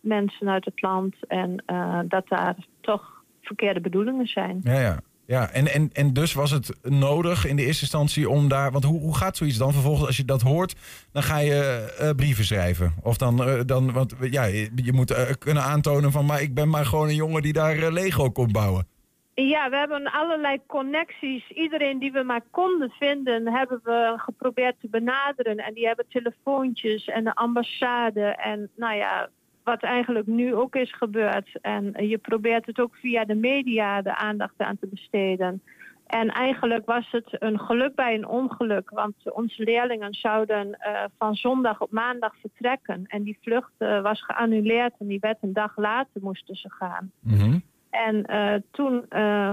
[0.00, 1.14] mensen uit het land.
[1.28, 1.64] En
[2.08, 4.60] dat daar toch verkeerde bedoelingen zijn.
[4.62, 5.00] ja, ja.
[5.26, 5.50] ja.
[5.50, 8.72] En, en, en dus was het nodig in de eerste instantie om daar...
[8.72, 9.72] Want hoe, hoe gaat zoiets dan?
[9.72, 10.74] Vervolgens, als je dat hoort,
[11.12, 12.94] dan ga je brieven schrijven.
[13.02, 16.26] Of dan, dan want ja, je, je moet kunnen aantonen van...
[16.26, 18.86] maar ik ben maar gewoon een jongen die daar Lego komt bouwen.
[19.44, 21.50] Ja, we hebben allerlei connecties.
[21.50, 25.56] Iedereen die we maar konden vinden, hebben we geprobeerd te benaderen.
[25.56, 28.20] En die hebben telefoontjes en de ambassade.
[28.24, 29.28] En nou ja,
[29.64, 31.58] wat eigenlijk nu ook is gebeurd.
[31.60, 35.62] En je probeert het ook via de media de aandacht aan te besteden.
[36.06, 38.90] En eigenlijk was het een geluk bij een ongeluk.
[38.90, 43.04] Want onze leerlingen zouden eh, van zondag op maandag vertrekken.
[43.06, 47.10] En die vlucht eh, was geannuleerd en die werd een dag later moesten ze gaan.
[47.20, 47.58] Mhm.
[47.90, 49.52] En eh, toen eh,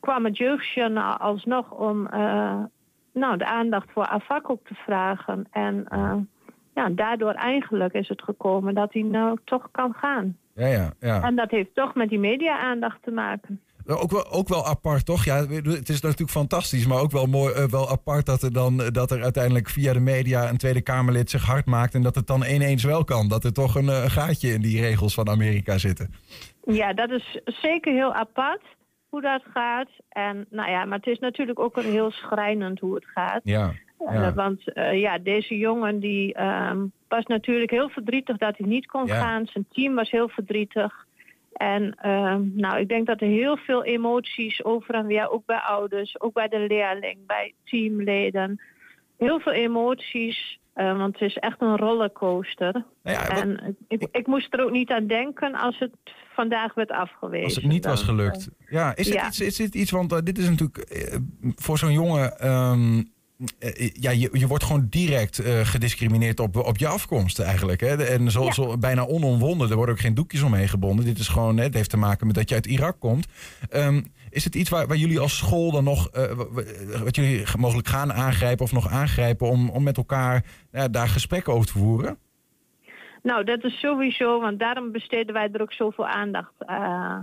[0.00, 2.62] kwam het jeugdjournaal alsnog om eh,
[3.12, 5.46] nou, de aandacht voor Afak ook te vragen.
[5.50, 5.86] En
[6.74, 10.36] ja, daardoor eigenlijk is het gekomen dat hij nou toch kan gaan.
[10.54, 11.22] Ja, ja, ja.
[11.22, 13.60] En dat heeft toch met die media-aandacht te maken.
[13.88, 15.24] Ook wel, ook wel apart, toch?
[15.24, 18.80] Ja, het is natuurlijk fantastisch, maar ook wel mooi, eh, wel apart dat er dan
[18.82, 22.14] eh, dat er uiteindelijk via de media een Tweede Kamerlid zich hard maakt en dat
[22.14, 23.28] het dan ineens wel kan.
[23.28, 26.14] Dat er toch een, eh, een gaatje in die regels van Amerika zitten.
[26.64, 28.62] Ja, dat is zeker heel apart
[29.08, 29.88] hoe dat gaat.
[30.08, 33.40] En nou ja, maar het is natuurlijk ook een heel schrijnend hoe het gaat.
[33.44, 33.72] Ja.
[34.12, 34.34] Ja.
[34.34, 34.60] want
[34.92, 39.14] ja, deze jongen die ehm, was natuurlijk heel verdrietig dat hij niet kon Ja.
[39.20, 39.46] gaan.
[39.46, 41.05] Zijn team was heel verdrietig.
[41.56, 45.58] En ehm, nou, ik denk dat er heel veel emoties over en weer, ook bij
[45.60, 48.60] ouders, ook bij de leerling, bij teamleden.
[49.18, 52.72] Heel veel emoties, eh, want het is echt een rollercoaster.
[53.02, 55.90] Nou ja, wat- En ik, ik moest er ook niet aan denken als het
[56.34, 57.44] vandaag werd afgewezen.
[57.44, 58.48] als het niet was gelukt.
[58.68, 59.26] Ja, is dit, ja.
[59.26, 61.16] Iets, is dit iets, want eh, dit is natuurlijk eh,
[61.56, 62.38] voor zo'n jongen.
[62.38, 63.04] ehm, eh,
[63.92, 67.80] ja, je, je wordt gewoon direct eh, gediscrimineerd op, op je afkomst eigenlijk.
[67.80, 68.04] Hè?
[68.04, 68.52] En zo, Ja.
[68.52, 69.70] zo bijna onomwonden.
[69.70, 71.04] Er worden ook geen doekjes omheen gebonden.
[71.04, 73.26] Dit is gewoon, hè, het heeft te maken met dat je uit Irak komt.
[73.70, 76.22] Ehm, is het iets waar, waar jullie als school dan nog, eh,
[77.04, 80.44] wat jullie mogelijk gaan aangrijpen of nog aangrijpen om, om met elkaar
[80.90, 82.18] daar gesprekken over te voeren?
[83.22, 87.18] Nou, dat is sowieso, want daarom besteden wij er ook zoveel aandacht eh,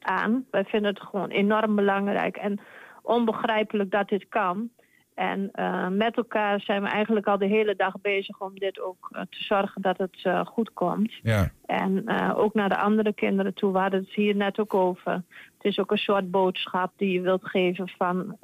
[0.00, 0.44] aan.
[0.50, 2.60] Wij vinden het gewoon enorm belangrijk en
[3.02, 4.70] onbegrijpelijk dat dit kan.
[5.16, 9.08] En eh, met elkaar zijn we eigenlijk al de hele dag bezig om dit ook
[9.12, 11.12] eh, te zorgen dat het eh, goed komt.
[11.22, 13.72] Ja, En ook naar de andere kinderen toe.
[13.72, 15.12] We hadden het hier net ook over.
[15.12, 18.36] Het is ook een soort boodschap die je wilt geven van...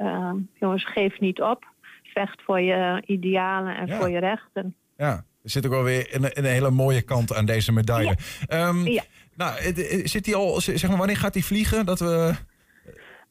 [0.55, 1.65] jongens, geef niet op.
[2.03, 3.97] Vecht voor je idealen en Ja.
[3.99, 4.75] voor je rechten.
[4.97, 5.25] ja.
[5.43, 8.17] Er zit ook wel weer een, een hele mooie kant aan deze medaille.
[8.47, 9.03] Ehm, Ja.
[9.37, 11.87] Nou, het- het- zit hij al, zeg maar, wanneer gaat hij vliegen?
[11.87, 12.35] Dat we...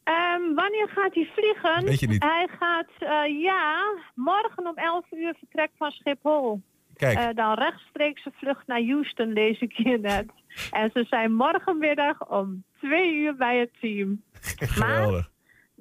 [0.04, 1.84] Ehm, wanneer gaat hij vliegen?
[1.84, 2.22] Weet je niet.
[2.22, 3.84] Hij gaat, eh, ja,
[4.14, 6.60] morgen om 11 uur vertrekt van Schiphol.
[6.96, 10.26] Kijk, Eh, dan rechtstreekse vlucht naar Houston, lees ik hier net.
[10.70, 14.22] En ze zijn morgenmiddag om 2 uur bij het team.
[14.58, 15.30] geweldig.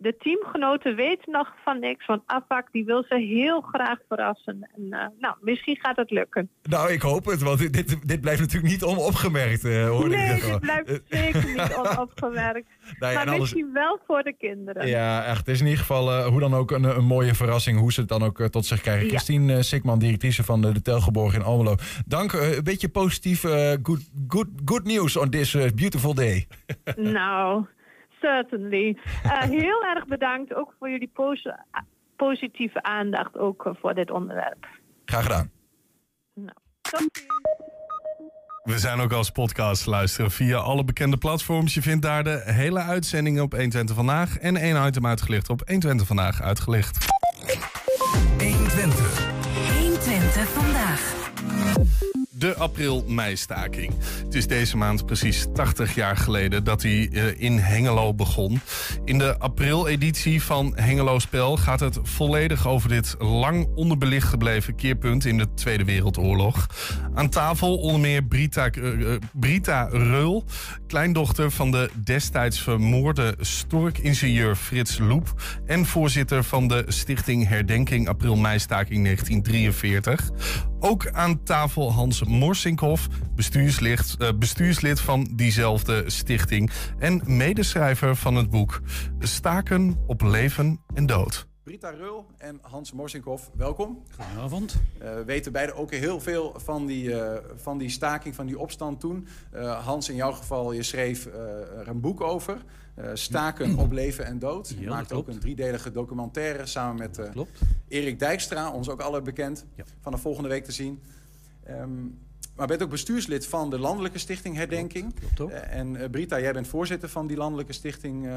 [0.01, 4.69] De teamgenoten weten nog van niks, want Afak die wil ze heel graag verrassen.
[4.75, 6.49] En, eh, nou, misschien gaat het lukken.
[6.63, 10.43] Nou, ik hoop het, want dit, dit, blijft natuurlijk niet onopgemerkt, eh hoorde ik nee,
[10.43, 10.49] al.
[10.49, 12.67] dit blijft Eh, zeker niet onopgemerkt.
[12.99, 14.87] maar alles- misschien wel voor de kinderen.
[14.87, 15.37] Ja, echt.
[15.37, 18.09] Het is in ieder geval hoe dan ook een, een mooie verrassing hoe ze het
[18.09, 19.03] dan ook tot zich krijgen.
[19.03, 19.09] Ja.
[19.09, 21.75] Christine Sikman, directrice van de, de Telgeborg in Almelo.
[22.05, 23.41] Dank, een beetje positief
[23.83, 26.47] good, good, good news on this beautiful day.
[26.95, 27.65] Nou,
[28.21, 28.97] certainly.
[29.23, 31.51] Eh, heel erg bedankt ook voor jullie pos-
[32.15, 34.67] positieve aandacht ook eh, voor dit onderwerp.
[35.05, 35.51] Graag gedaan.
[36.33, 37.09] Ziens.
[38.63, 41.73] We zijn ook als podcast te luisteren via alle bekende platforms.
[41.73, 46.07] Je vindt daar de hele uitzendingen op 120 Vandaag en één item uitgelicht op 120
[46.07, 47.05] Vandaag uitgelicht.
[52.41, 53.93] De april-mei-staking.
[54.23, 58.61] Het is deze maand precies 80 jaar geleden dat hij eh, in Hengelo begon.
[59.05, 65.25] In de april-editie van Hengelo Spel gaat het volledig over dit lang onderbelicht gebleven keerpunt
[65.25, 66.67] in de Tweede Wereldoorlog.
[67.13, 70.45] Aan tafel onder meer Brita, eh, eh, Brita Reul,
[70.87, 75.33] kleindochter van de destijds vermoorde storkingenieur Frits Loep
[75.65, 80.29] en voorzitter van de Stichting Herdenking April-mei-staking 1943.
[80.83, 88.49] Ook aan tafel Hans Morsinkhoff, bestuurslid, eh, bestuurslid van diezelfde stichting en medeschrijver van het
[88.49, 88.81] boek
[89.19, 91.47] Staken op leven en dood.
[91.63, 94.03] Brita Rul en Hans Morsinkhoff, welkom.
[94.15, 94.75] Goedenavond.
[95.01, 98.59] Uh, we weten beide ook heel veel van die, uh, van die staking, van die
[98.59, 99.27] opstand toen.
[99.53, 102.57] Uh, Hans, in jouw geval, je schreef er een boek over.
[103.13, 104.75] staken op leven en dood.
[104.79, 107.29] Je maakte ook een driedelige documentaire samen met
[107.87, 109.83] Erik Dijkstra, ons ook alle bekend, ja.
[109.99, 111.01] vanaf volgende week te zien.
[111.79, 112.19] Um,
[112.55, 115.13] maar bent ook bestuurslid van de Landelijke Stichting Herdenking.
[115.13, 118.29] Klopt, klopt en Brita, jij bent voorzitter van die Landelijke Stichting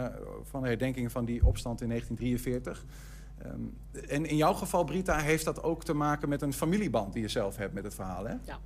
[0.43, 2.85] van de herdenking van die opstand in 1943.
[3.47, 3.77] Um,
[4.09, 7.29] en in jouw geval, Brita, heeft dat ook te maken met een familieband die je
[7.29, 8.35] zelf hebt met het verhaal, hè?
[8.45, 8.59] Ja.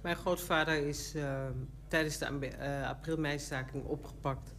[0.00, 1.46] Mijn grootvader is uh,
[1.88, 4.54] tijdens de uh, april-meistaking opgepakt.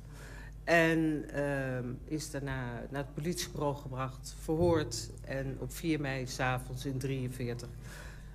[0.64, 5.10] En uh, is daarna naar het politiebureau gebracht, verhoord.
[5.22, 7.70] En op 4 mei s'avonds in 43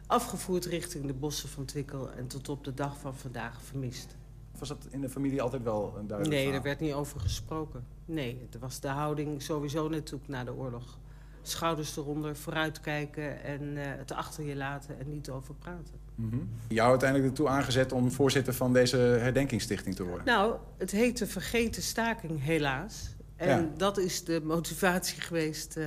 [0.07, 2.11] afgevoerd richting de bossen van Twikkel.
[2.13, 4.17] En tot op de dag van vandaag vermist.
[4.59, 7.85] Was dat in de familie altijd wel een duidelijk Nee, er werd niet over gesproken.
[8.05, 10.99] Nee, het was de houding sowieso natuurlijk na de oorlog.
[11.43, 15.95] Schouders eronder, vooruitkijken en uh, het achter je laten en niet over praten.
[16.15, 16.49] Mm -hmm.
[16.69, 20.27] Jou uiteindelijk ertoe aangezet om voorzitter van deze herdenkingsstichting te worden?
[20.27, 23.15] Nou, het heet de Vergeten Staking helaas.
[23.37, 23.71] En ja.
[23.77, 25.77] dat is de motivatie geweest...
[25.77, 25.87] Uh,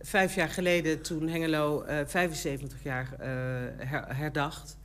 [0.00, 3.26] vijf jaar geleden toen Hengelo uh, 75 jaar uh,
[3.76, 4.78] her herdacht.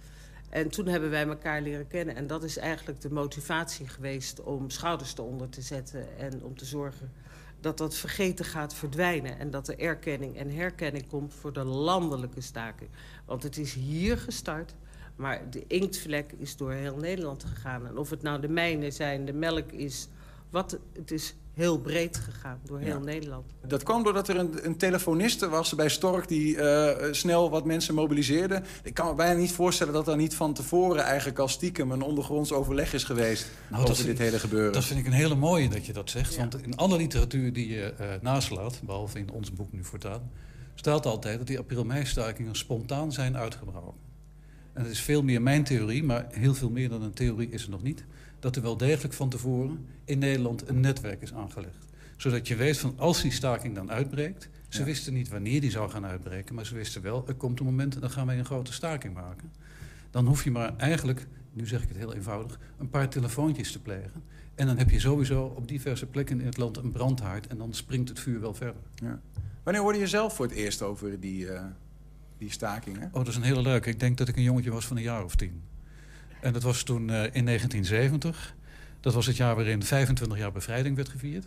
[0.50, 2.16] En toen hebben wij elkaar leren kennen.
[2.16, 6.18] En dat is eigenlijk de motivatie geweest om schouders eronder te zetten...
[6.18, 7.12] en om te zorgen
[7.60, 9.40] dat dat vergeten gaat verdwijnen...
[9.40, 12.90] en dat er erkenning en herkenning komt voor de landelijke staking.
[13.26, 14.74] Want het is hier gestart,
[15.16, 17.88] maar de inktvlek is door heel Nederland gegaan.
[17.88, 20.08] En of het nou de mijnen zijn, de melk is...
[20.50, 22.98] Wat, het is heel breed gegaan door heel ja.
[22.98, 23.46] Nederland.
[23.68, 26.28] Dat kwam doordat er een, een telefoniste was bij Stork...
[26.28, 28.62] die uh, snel wat mensen mobiliseerde.
[28.84, 31.04] Ik kan me bijna niet voorstellen dat er niet van tevoren...
[31.04, 33.52] eigenlijk al stiekem een ondergronds overleg is geweest...
[33.68, 34.74] Nou, over dit ik, hele gebeuren.
[34.74, 36.34] Dat vind ik een hele mooie dat je dat zegt.
[36.34, 36.40] Ja.
[36.40, 38.82] Want in alle literatuur die je uh, naslaat...
[38.84, 40.32] behalve in ons boek nu voortaan...
[40.74, 44.04] staat altijd dat die april-mei-stakingen spontaan zijn uitgebroken.
[44.74, 46.04] En dat is veel meer mijn theorie...
[46.04, 48.06] maar heel veel meer dan een theorie is er nog niet
[48.40, 51.86] dat er wel degelijk van tevoren in Nederland een netwerk is aangelegd.
[52.18, 54.50] Zodat je weet van als die staking dan uitbreekt...
[54.70, 54.86] ze ja.
[54.86, 56.56] wisten niet wanneer die zou gaan uitbreken...
[56.56, 59.14] maar ze wisten wel, er komt een moment en dan gaan wij een grote staking
[59.14, 59.52] maken.
[60.12, 62.60] Dan hoef je maar eigenlijk, nu zeg ik het heel eenvoudig...
[62.78, 64.24] een paar telefoontjes te plegen.
[64.56, 67.48] En dan heb je sowieso op diverse plekken in het land een brandhaard...
[67.48, 68.82] en dan springt het vuur wel verder.
[68.96, 69.22] Ja.
[69.64, 71.62] Wanneer hoorde je zelf voor het eerst over die, uh,
[72.38, 73.08] die stakingen?
[73.08, 73.90] Oh, dat is een hele leuke.
[73.90, 75.62] Ik denk dat ik een jongetje was van een jaar of tien.
[76.42, 78.56] En dat was toen uh, in 1970.
[79.00, 81.46] Dat was het jaar waarin 25 jaar bevrijding werd gevierd.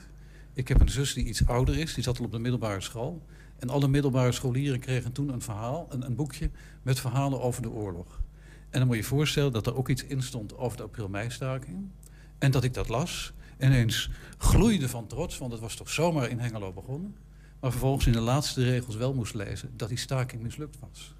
[0.53, 1.95] Ik heb een zus die iets ouder is.
[1.95, 3.23] Die zat al op de middelbare school.
[3.59, 6.51] En alle middelbare scholieren kregen toen een verhaal, een, een boekje...
[6.83, 8.21] met verhalen over de oorlog.
[8.71, 11.91] En dan moet je je voorstellen dat er ook iets in stond over de april-mei-staking.
[12.39, 13.33] En dat ik dat las.
[13.61, 17.17] Ineens gloeide van trots, want het was toch zomaar in Hengelo begonnen.
[17.61, 21.15] Maar vervolgens in de laatste regels wel moest lezen dat die staking mislukt was.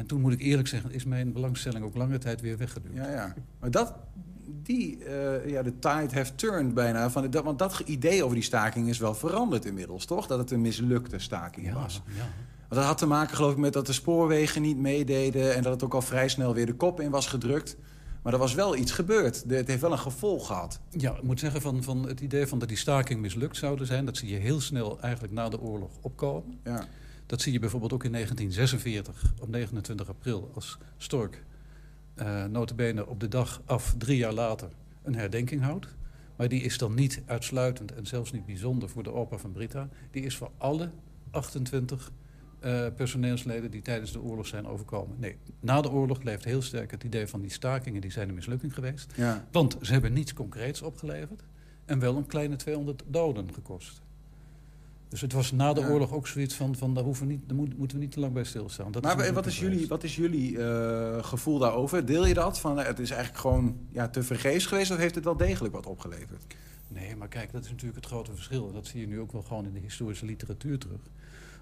[0.00, 2.94] En toen moet ik eerlijk zeggen, is mijn belangstelling ook lange tijd weer weggeduwd.
[2.94, 3.34] Ja, ja.
[3.60, 3.94] Maar dat,
[4.62, 7.10] die, uh, ja, de tide have turned bijna.
[7.10, 10.26] Van, dat, want dat idee over die staking is wel veranderd inmiddels, toch?
[10.26, 12.02] Dat het een mislukte staking ja, was.
[12.06, 12.28] Ja.
[12.58, 15.54] Want dat had te maken, geloof ik, met dat de spoorwegen niet meededen...
[15.54, 17.76] en dat het ook al vrij snel weer de kop in was gedrukt.
[18.22, 19.44] Maar er was wel iets gebeurd.
[19.48, 20.80] Het heeft wel een gevolg gehad.
[20.90, 24.04] Ja, ik moet zeggen, van, van het idee van dat die staking mislukt zouden zijn...
[24.04, 26.58] dat zie je heel snel eigenlijk na de oorlog opkomen.
[26.64, 26.86] Ja.
[27.30, 31.42] Dat zie je bijvoorbeeld ook in 1946, op 29 april, als Stork
[32.16, 34.68] uh, notabene op de dag af, drie jaar later,
[35.02, 35.86] een herdenking houdt.
[36.36, 39.88] Maar die is dan niet uitsluitend en zelfs niet bijzonder voor de opa van Brita.
[40.10, 40.90] Die is voor alle
[41.30, 42.12] 28
[42.64, 45.16] uh, personeelsleden die tijdens de oorlog zijn overkomen.
[45.18, 48.34] Nee, na de oorlog leeft heel sterk het idee van die stakingen, die zijn een
[48.34, 49.12] mislukking geweest.
[49.16, 49.48] Ja.
[49.52, 51.42] Want ze hebben niets concreets opgeleverd
[51.84, 54.02] en wel een kleine 200 doden gekost.
[55.10, 55.88] Dus het was na de Ja.
[55.88, 58.20] oorlog ook zoiets van, van daar, hoeven we niet, daar moet- moeten we niet te
[58.20, 58.92] lang bij stilstaan.
[58.92, 60.56] Dat maar wat is jullie, wat is jullie
[61.22, 62.06] gevoel daarover?
[62.06, 62.60] Deel je dat?
[62.60, 64.90] Van, eh, het is eigenlijk gewoon ja, te vergeefs geweest...
[64.90, 66.44] of heeft het wel degelijk wat opgeleverd?
[66.88, 68.72] Nee, maar kijk, dat is natuurlijk het grote verschil.
[68.72, 71.00] Dat zie je nu ook wel gewoon in de historische literatuur terug.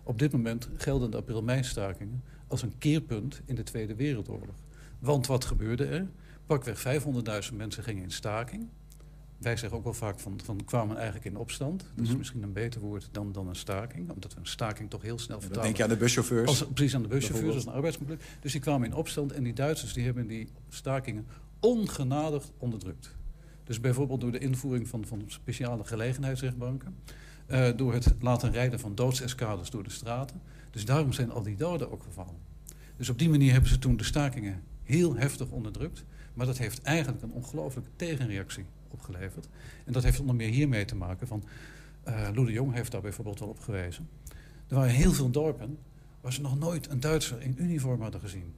[0.02, 4.54] Op dit moment gelden de april-mei-stakingen als een keerpunt in de Tweede Wereldoorlog.
[4.98, 6.06] Want wat gebeurde er?
[6.46, 8.66] Pakweg 500.000 mensen gingen in staking.
[9.38, 11.80] Wij zeggen ook wel vaak van, van kwamen eigenlijk in opstand.
[11.94, 12.18] Dat is Mhm.
[12.18, 14.10] misschien een beter woord dan, dan een staking.
[14.10, 15.64] Omdat we een staking toch heel snel vertalen.
[15.64, 16.48] denk je aan de buschauffeurs.
[16.48, 18.24] Als, precies aan de buschauffeurs, als een arbeidsconflict.
[18.40, 21.26] Dus die kwamen in opstand en die Duitsers die hebben die stakingen
[21.60, 23.16] ongenadig onderdrukt.
[23.64, 26.94] Dus bijvoorbeeld door de invoering van, van speciale gelegenheidsrechtbanken.
[27.46, 30.40] eh, door het laten rijden van doodseskaders door de straten.
[30.70, 32.34] Dus daarom zijn al die doden ook gevallen.
[32.96, 36.04] Dus op die manier hebben ze toen de stakingen heel heftig onderdrukt.
[36.34, 39.48] Maar dat heeft eigenlijk een ongelooflijke tegenreactie opgeleverd.
[39.84, 41.44] En dat heeft onder meer hiermee te maken van...
[42.08, 44.08] Uh, Lou de Jong heeft daar bijvoorbeeld al op gewezen.
[44.68, 45.78] Er waren heel veel dorpen
[46.20, 48.54] waar ze nog nooit een Duitser in uniform hadden gezien.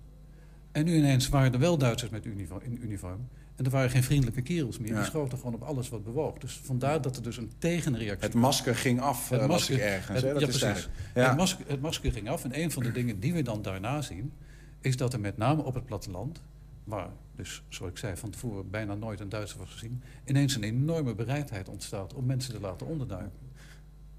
[0.73, 3.29] En nu ineens waren er wel Duitsers met uniform, in uniform.
[3.57, 4.95] En er waren geen vriendelijke kerels meer.
[4.95, 6.39] Die schoten gewoon op alles wat bewoog.
[6.39, 8.27] Dus vandaar dat er dus een tegenreactie...
[8.27, 10.23] Het masker ging af, het masker, ergens.
[10.23, 10.89] Het, ja, precies.
[11.15, 11.29] Ja.
[11.29, 12.45] Het, masker, het masker ging af.
[12.45, 14.33] En een van de dingen die we dan daarna zien...
[14.81, 16.43] is dat er met name op het platteland...
[16.91, 20.03] waar dus, zoals ik zei, van tevoren bijna nooit een Duitser was gezien...
[20.25, 23.39] ineens een enorme bereidheid ontstaat om mensen te laten onderduiken.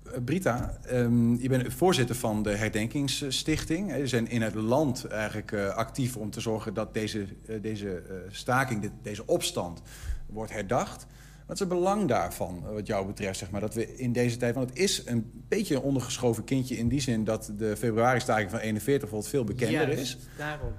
[0.03, 3.95] Eh, Brita, um, je bent voorzitter van de Herdenkingsstichting.
[3.95, 8.03] Je zijn in het land eigenlijk uh, actief om te zorgen dat deze, uh, deze
[8.29, 9.81] staking, dit, deze opstand
[10.25, 11.05] wordt herdacht.
[11.45, 14.55] Wat is het belang daarvan, wat jou betreft, zeg maar, dat we in deze tijd...
[14.55, 17.23] want het is een beetje een ondergeschoven kindje in die zin...
[17.23, 20.17] dat de februari-staking van 41 bijvoorbeeld veel bekender Juist, is.
[20.37, 20.73] daarom.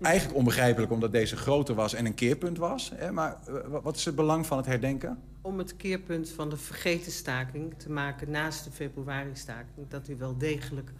[0.00, 2.92] Eigenlijk onbegrijpelijk omdat deze groter was en een keerpunt was.
[2.94, 3.12] Hè?
[3.12, 3.38] Maar
[3.82, 5.18] wat is het belang van het herdenken?
[5.40, 9.88] Om het keerpunt van de vergeten staking te maken naast de februari-staking.
[9.88, 10.90] Dat u wel degelijk,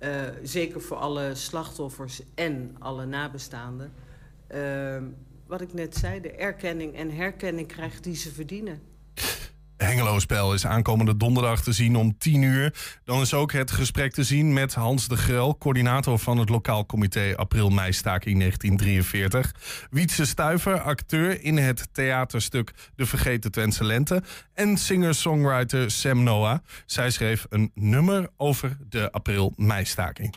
[0.00, 0.10] uh,
[0.42, 3.92] zeker voor alle slachtoffers en alle nabestaanden...
[5.46, 8.80] Wat ik net zei, de erkenning en herkenning krijgt die ze verdienen.
[9.82, 12.74] Hengelo-spel is aankomende donderdag te zien om 10 uur.
[13.04, 16.86] Dan is ook het gesprek te zien met Hans de Grel, coördinator van het lokaal
[16.86, 19.54] comité April-meistaking 1943.
[19.90, 24.22] Wietse Stuiver, acteur in het theaterstuk De Vergeten Twentse Lente.
[24.54, 26.58] En singer-songwriter Sam Noah.
[26.86, 30.34] Zij schreef een nummer over de April-meistaking.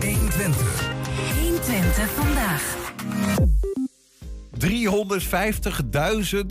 [0.00, 0.02] 120.
[0.02, 0.81] 120
[4.66, 4.70] 350.000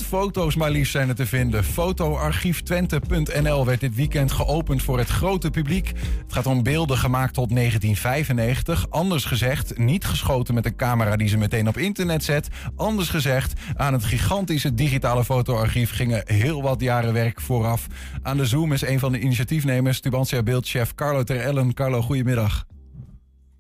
[0.05, 1.63] foto's maar liefst zijn er te vinden.
[1.63, 5.87] Fotoarchieftwente.nl werd dit weekend geopend voor het grote publiek.
[5.87, 8.89] Het gaat om beelden gemaakt tot 1995.
[8.89, 12.47] Anders gezegd, niet geschoten met een camera die ze meteen op internet zet.
[12.75, 17.87] Anders gezegd, aan het gigantische digitale fotoarchief gingen heel wat jaren werk vooraf.
[18.21, 21.73] Aan de Zoom is een van de initiatiefnemers, Tubantia beeldchef Carlo Terellen.
[21.73, 22.65] Carlo, goedemiddag.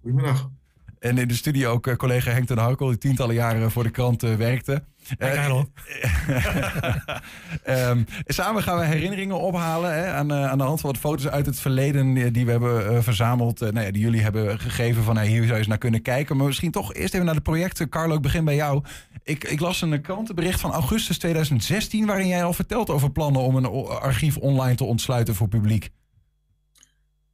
[0.01, 0.60] Goedemiddag.
[1.01, 3.89] En in de studio ook uh, collega Henk ten Houkel, die tientallen jaren voor de
[3.89, 4.83] krant uh, werkte.
[5.19, 5.61] Uh,
[7.89, 11.45] um, samen gaan we herinneringen ophalen hè, aan, aan de hand van wat foto's uit
[11.45, 13.59] het verleden die we hebben verzameld.
[13.59, 16.37] nou ja, die jullie hebben gegeven van hier zou je eens naar kunnen kijken.
[16.37, 17.89] Maar misschien toch eerst even naar de projecten.
[17.89, 18.83] Carlo, ik begin bij jou.
[19.23, 23.55] Ik, ik las een krantenbericht van augustus 2016 waarin jij al vertelt over plannen om
[23.55, 25.89] een archief online te ontsluiten voor publiek.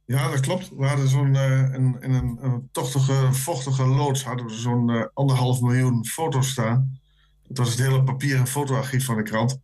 [0.08, 0.70] Ja, dat klopt.
[0.76, 5.04] We hadden zo'n uh, in, in een, een, tochtige, vochtige loods hadden we zo'n uh,
[5.14, 7.00] anderhalf miljoen foto's staan.
[7.42, 9.60] Dat was het hele papieren fotoarchief van de krant.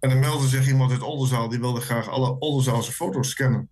[0.00, 3.68] En dan meldde zich iemand uit Oldenzaal, die wilde graag alle Oldenzaalse foto's scannen.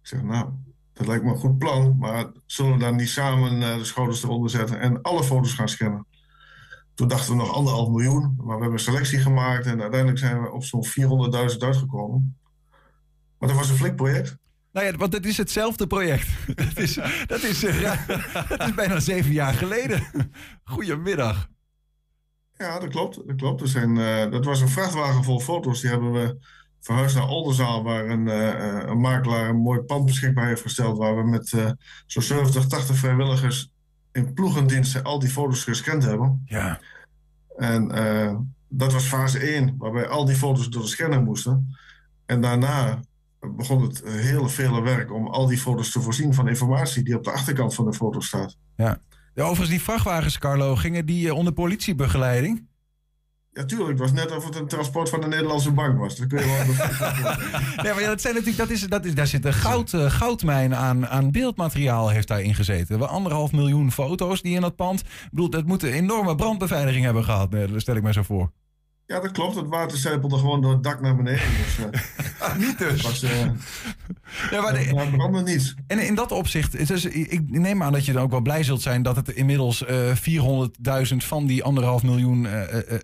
[0.00, 0.48] Ik zeg, nou,
[0.92, 4.22] dat lijkt me een goed plan, maar zullen we dan niet samen uh, de schouders
[4.22, 6.06] eronder zetten en alle foto's gaan scannen?
[6.94, 10.42] Toen dachten we nog anderhalf miljoen, maar we hebben een selectie gemaakt en uiteindelijk zijn
[10.42, 10.86] we op zo'n
[11.52, 12.38] 400.000 uitgekomen.
[13.38, 14.42] Maar dat was een flink project.
[14.74, 16.28] Nou ja, want het is hetzelfde project.
[16.54, 16.94] dat, is,
[17.26, 17.60] dat, is,
[18.48, 20.02] dat is bijna zeven jaar geleden.
[20.64, 21.48] Goedemiddag.
[22.56, 23.26] Ja, dat klopt.
[23.26, 23.60] Dat, klopt.
[23.60, 25.80] Er zijn, uh, dat was een vrachtwagen vol foto's.
[25.80, 26.36] Die hebben we
[26.80, 30.98] verhuisd naar Oldenzaal, waar een, uh, een makelaar een mooi pand beschikbaar heeft gesteld.
[30.98, 31.70] Waar we met uh,
[32.06, 33.72] zo'n 70, 80 vrijwilligers
[34.12, 36.42] in ploegendiensten al die foto's gescand hebben.
[36.44, 36.80] Ja.
[37.56, 37.88] En
[38.68, 41.76] dat was fase 1, waarbij al die foto's door de scanner moesten.
[42.26, 43.00] En daarna
[43.56, 47.24] begon het hele vele werk om al die foto's te voorzien van informatie die op
[47.24, 48.56] de achterkant van de foto staat.
[48.76, 48.98] Ja.
[49.34, 52.66] ja overigens, die vrachtwagens, Carlo, gingen die uh, onder politiebegeleiding?
[53.54, 53.90] Ja, tuurlijk.
[53.90, 56.16] Het was net of het een transport van de Nederlandse bank was.
[56.16, 56.64] Dat kun je wel
[57.84, 60.10] nee, maar ja, dat zijn natuurlijk, dat is, dat is, daar zit een goud, uh,
[60.10, 62.98] goudmijn aan, aan beeldmateriaal heeft daarin gezeten.
[62.98, 65.00] We anderhalf miljoen foto's die in dat pand.
[65.00, 67.50] Ik bedoel, dat moet een enorme brandbeveiliging hebben gehad.
[67.50, 68.50] Nee, dat stel ik mij zo voor.
[69.06, 69.56] Ja, dat klopt.
[69.56, 71.48] Het water zijpelde gewoon door het dak naar beneden.
[71.56, 73.02] Dus, uh, niet dus.
[73.02, 73.30] Was, uh,
[74.50, 75.74] ja, maar de, maar brandde niet.
[75.86, 78.82] En in dat opzicht, dus, ik neem aan dat je dan ook wel blij zult
[78.82, 82.46] zijn dat het inmiddels uh, 400.000 van die anderhalf miljoen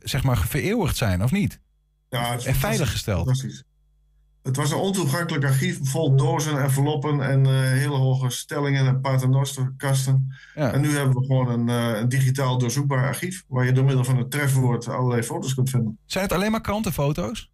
[0.03, 1.61] zeg maar vereeuwigd zijn, of niet?
[2.09, 3.25] Ja, en veilig gesteld.
[3.25, 3.65] Fantastisch.
[4.43, 10.37] Het was een ontoegankelijk archief vol dozen, enveloppen en uh, hele hoge stellingen en paternosterkasten.
[10.55, 10.73] Ja.
[10.73, 14.05] En nu hebben we gewoon een, uh, een, digitaal doorzoekbaar archief waar je door middel
[14.05, 15.99] van het trefwoord allerlei foto's kunt vinden.
[16.07, 17.51] Zijn het alleen maar krantenfoto's?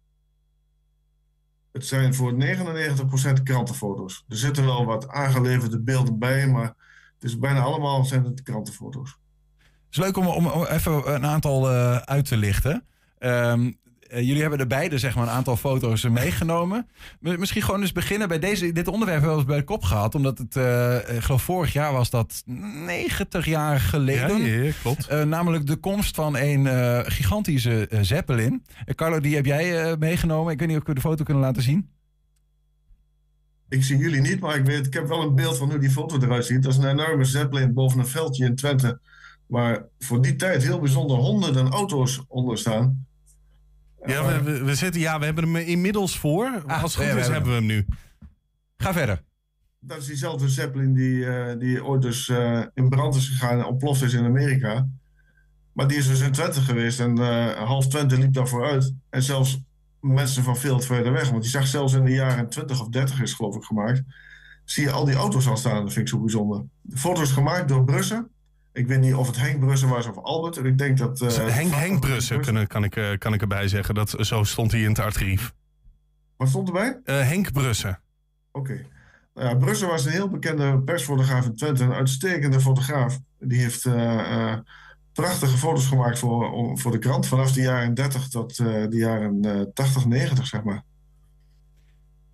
[1.71, 4.25] Het zijn voor 99% krantenfoto's.
[4.27, 6.75] Er zitten wel wat aangeleverde beelden bij, maar
[7.13, 9.17] het is bijna allemaal zijn het krantenfoto's.
[9.57, 12.85] Het is leuk om, om, om even een aantal uh, uit te lichten.
[13.19, 13.79] Um,
[14.09, 16.87] jullie hebben er beide zeg maar, een aantal foto's meegenomen.
[17.19, 20.15] Misschien gewoon eens beginnen bij deze, dit onderwerp hebben we eens bij de kop gehad.
[20.15, 20.55] Omdat het,
[21.15, 24.41] ik geloof vorig jaar was dat 90 jaar geleden.
[24.41, 25.25] Ja, ja klopt.
[25.25, 26.65] namelijk de komst van een
[27.11, 28.63] gigantische Zeppelin.
[28.95, 30.53] Carlo, die heb jij meegenomen.
[30.53, 31.89] Ik weet niet of we de foto kunnen laten zien.
[33.69, 35.89] Ik zie jullie niet, maar ik, weet, ik heb wel een beeld van hoe die
[35.89, 36.63] foto eruit ziet.
[36.63, 38.99] Dat is een enorme Zeppelin boven een veldje in Twente.
[39.47, 43.06] Waar voor die tijd heel bijzonder honderden auto's onder staan.
[44.05, 46.63] Ja, we, we, zitten, ja, we hebben hem inmiddels voor.
[46.65, 47.85] Ah, Als het goed is, hebben we hem nu.
[48.77, 49.23] Ga verder.
[49.79, 53.65] Dat is diezelfde Zeppelin die, uh, die ooit dus uh, in brand is gegaan en
[53.65, 54.87] ontploft is in Amerika.
[55.73, 58.93] Maar die is dus in Twente geweest en uh, half Twente liep daarvoor uit.
[59.09, 59.59] En zelfs
[59.99, 61.29] mensen van veel verder weg.
[61.29, 64.03] Want die zag zelfs in de jaren 20 of 30 is geloof ik gemaakt.
[64.63, 65.83] Zie je al die auto's al staan.
[65.83, 66.63] Dat vind ik zo bijzonder.
[66.81, 68.31] De foto is gemaakt door Brussen.
[68.77, 70.57] Ik weet niet of het Henk Brussen was of Albert.
[70.57, 71.21] En ik denk dat...
[71.21, 73.95] Uh, Henk, Henk Brussen kan, kan, ik, uh, kan ik erbij zeggen.
[73.95, 75.53] Dat, zo stond hij in het archief.
[76.35, 76.99] Wat stond erbij?
[77.05, 77.99] Uh, Henk Brussen.
[78.51, 78.85] Oké.
[79.33, 81.83] Nou ja, Brussen was een heel bekende persfotograaf in Twente.
[81.83, 83.19] Een uitstekende fotograaf.
[83.39, 83.89] Die heeft
[85.13, 87.27] prachtige foto's gemaakt voor, voor de krant.
[87.27, 90.83] Vanaf de jaren 30 tot de jaren uh, 80, 90, zeg maar.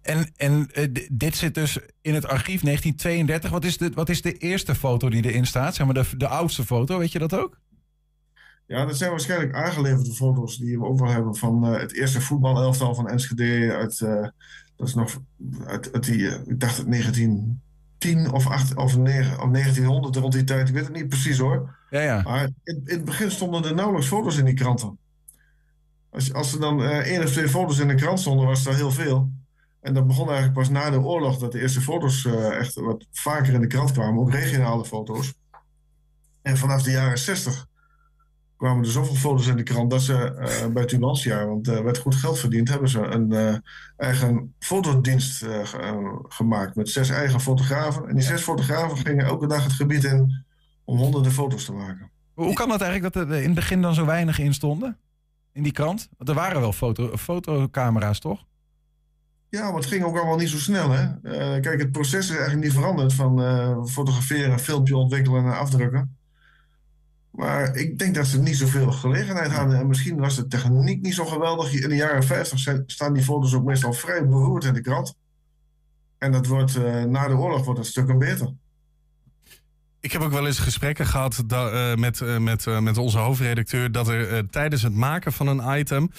[0.04, 3.50] En, en uh, dit zit dus in het archief 1932.
[3.50, 5.76] Wat is de, wat is de eerste foto die erin staat?
[5.76, 7.60] Zeg maar de, de oudste foto, weet je dat ook?
[8.68, 12.22] Ja, dat zijn waarschijnlijk aangeleverde foto's die we ook wel hebben van uh, het eerste
[12.22, 13.74] voetbalelftal van Enschede.
[13.74, 14.00] Uit,
[14.76, 15.22] dat is nog
[15.66, 17.62] uit, uit die, ik dacht het 19
[18.04, 20.68] 10 of, 8, of, 9, of 1900 rond die tijd.
[20.68, 21.76] Ik weet het niet precies hoor.
[21.90, 22.22] Ja, ja.
[22.22, 24.98] Maar in, in het begin stonden er nauwelijks foto's in die kranten.
[26.10, 28.92] Als, als er dan één of twee foto's in de krant stonden, was dat heel
[28.92, 29.32] veel.
[29.84, 33.06] En dat begon eigenlijk pas na de oorlog dat de eerste foto's uh, echt wat
[33.12, 34.22] vaker in de krant kwamen.
[34.22, 35.34] Ook regionale foto's.
[36.42, 37.66] En vanaf de jaren 60
[38.58, 41.84] kwamen er zoveel foto's in de krant dat ze uh, bij Tubantia, want er uh,
[41.84, 43.62] werd goed geld verdiend, hebben ze een
[43.98, 45.46] eigen fotodienst
[46.28, 48.08] gemaakt met zes eigen fotografen.
[48.08, 50.46] En die zes fotografen gingen elke dag het gebied in
[50.84, 52.12] om honderden foto's te maken.
[52.34, 54.98] Hoe kan het eigenlijk dat er in het begin dan zo weinig in stonden?
[55.54, 56.10] In die krant?
[56.18, 58.46] Want er waren wel foto, fotocamera's, toch?
[59.54, 60.92] Ja, maar het ging ook allemaal niet zo snel.
[60.92, 61.08] Hè?
[61.60, 66.18] kijk, het proces is eigenlijk niet veranderd van fotograferen, filmpje ontwikkelen en afdrukken.
[67.32, 69.80] Maar ik denk dat ze niet zoveel gelegenheid hadden.
[69.80, 71.74] En misschien was de techniek niet zo geweldig.
[71.74, 75.16] In de jaren 50 staan die foto's ook meestal vrij beroerd in de krant.
[76.18, 78.54] En dat wordt, uh, na de oorlog wordt het stukken beter.
[80.04, 83.92] Ik heb ook wel eens gesprekken gehad uh, met, uh, met, met onze hoofdredacteur.
[83.92, 86.10] dat er tijdens het maken van een item.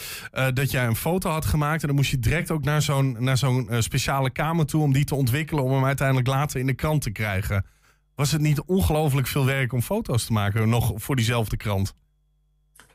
[0.54, 1.80] dat jij een foto had gemaakt.
[1.80, 2.64] en dan moest je direct ook
[3.18, 4.82] naar zo'n speciale kamer toe.
[4.82, 5.64] om die te ontwikkelen.
[5.64, 7.66] om hem uiteindelijk later in de krant te krijgen.
[8.14, 11.94] Was het niet ongelooflijk veel werk om foto's te maken, nog voor diezelfde krant?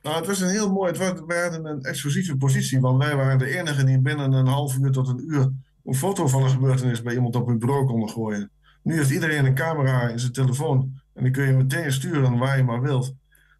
[0.01, 0.91] Nou, het was een heel mooi.
[0.91, 4.47] Het was, wij hadden een exclusieve positie, want wij waren de enige die binnen een
[4.47, 5.51] half uur tot een uur
[5.83, 8.51] een foto van een gebeurtenis bij iemand op hun bureau konden gooien.
[8.83, 12.57] Nu heeft iedereen een camera in zijn telefoon en die kun je meteen sturen waar
[12.57, 13.13] je maar wilt.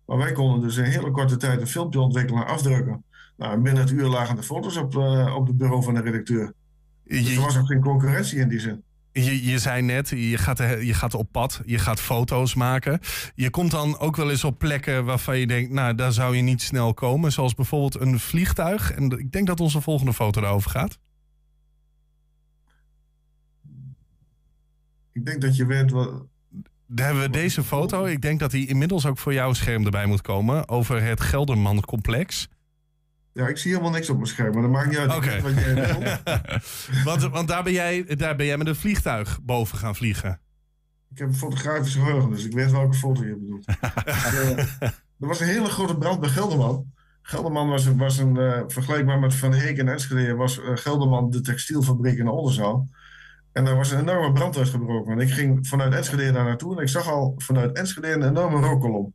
[0.06, 3.04] Maar wij konden dus in een hele korte tijd een filmpje ontwikkelen en afdrukken.
[3.38, 6.54] Nou, binnen het uur lagen de foto's op, uh, op het bureau van de redacteur.
[7.04, 8.84] Dus er was ook geen concurrentie in die zin.
[9.12, 13.00] Je, je zei net, je gaat, je gaat op pad, je gaat foto's maken.
[13.36, 16.42] Je komt dan ook wel eens op plekken waarvan je denkt, nou, daar zou je
[16.42, 17.32] niet snel komen.
[17.32, 18.92] Zoals bijvoorbeeld een vliegtuig.
[18.92, 20.98] En ik denk dat onze volgende foto daarover gaat.
[25.12, 26.26] Ik denk dat je weet wat.
[26.88, 28.06] Daar hebben we deze foto.
[28.06, 30.70] Ik denk dat die inmiddels ook voor jouw scherm erbij moet komen.
[30.70, 32.50] Over het Gelderman-complex.
[33.34, 35.16] Ja, ik zie helemaal niks op mijn scherm, maar dat maakt niet uit.
[35.16, 35.42] Okay.
[37.06, 40.40] want, want daar, ben jij, daar ben jij met een vliegtuig boven gaan vliegen.
[41.12, 43.68] Ik heb een fotografisch geheugen, dus ik weet welke foto je bedoelt.
[43.68, 44.58] uh,
[45.20, 46.92] er was een hele grote brand bij Gelderman.
[47.22, 51.42] Gelderman was, was een, uh, vergelijkbaar met Van Heek en Enschede, was uh, Gelderman de
[51.42, 52.90] textielfabriek in de Oldenzaal.
[53.52, 55.12] En daar was een enorme brand uitgebroken.
[55.12, 58.68] En ik ging vanuit Enschede daar naartoe en ik zag al vanuit Enschede een enorme
[58.68, 59.14] rookkolom.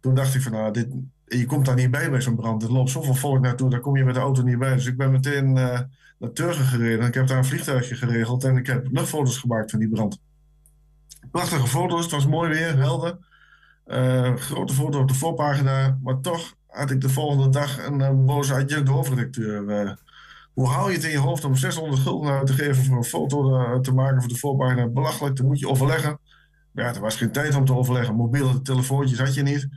[0.00, 0.88] Toen dacht ik van, nou, dit,
[1.26, 2.62] je komt daar niet bij bij zo'n brand.
[2.62, 4.74] Er loopt zoveel volk naartoe, daar kom je met de auto niet bij.
[4.74, 5.80] Dus ik ben meteen uh,
[6.18, 7.06] naar Turgen gereden.
[7.06, 10.20] Ik heb daar een vliegtuigje geregeld en ik heb luchtfoto's gemaakt van die brand.
[11.30, 13.18] Prachtige foto's, het was mooi weer, helder.
[13.86, 18.24] Uh, grote foto op de voorpagina, maar toch had ik de volgende dag een, een
[18.24, 19.98] boze adjunct hoofdredacteur.
[20.54, 23.80] Hoe haal je het in je hoofd om 600 gulden te geven voor een foto
[23.80, 24.88] te maken voor de voorpagina?
[24.88, 26.18] Belachelijk, dat moet je overleggen.
[26.72, 28.14] Ja, er was geen tijd om te overleggen.
[28.14, 29.68] Mobiele telefoontjes had je niet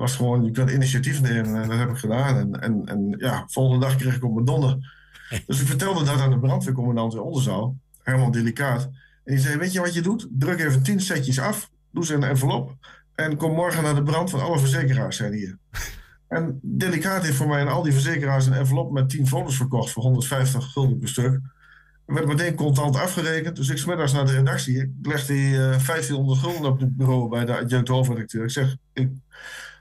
[0.00, 2.36] was gewoon, je kunt initiatief nemen en dat heb ik gedaan.
[2.36, 4.98] En, en, en ja, volgende dag kreeg ik op mijn donder.
[5.46, 8.82] Dus ik vertelde dat aan de brandweercommandant in Oldenzaal, Herman Delicaat.
[9.24, 10.28] En die zei, weet je wat je doet?
[10.30, 12.76] Druk even tien setjes af, doe ze in een envelop
[13.14, 15.80] en kom morgen naar de brand van alle verzekeraars, zei hij.
[16.30, 19.90] En Delicaat heeft voor mij en al die verzekeraars een envelop met 10 foto's verkocht
[19.90, 21.40] voor 150 gulden per stuk.
[22.06, 23.56] Er werd meteen contant afgerekend.
[23.56, 24.82] Dus ik smiddags naar de redactie.
[24.82, 28.44] Ik leg die uh, 1500 gulden op het bureau bij de adjunct hoofdredacteur.
[28.44, 29.08] Ik zeg, ik,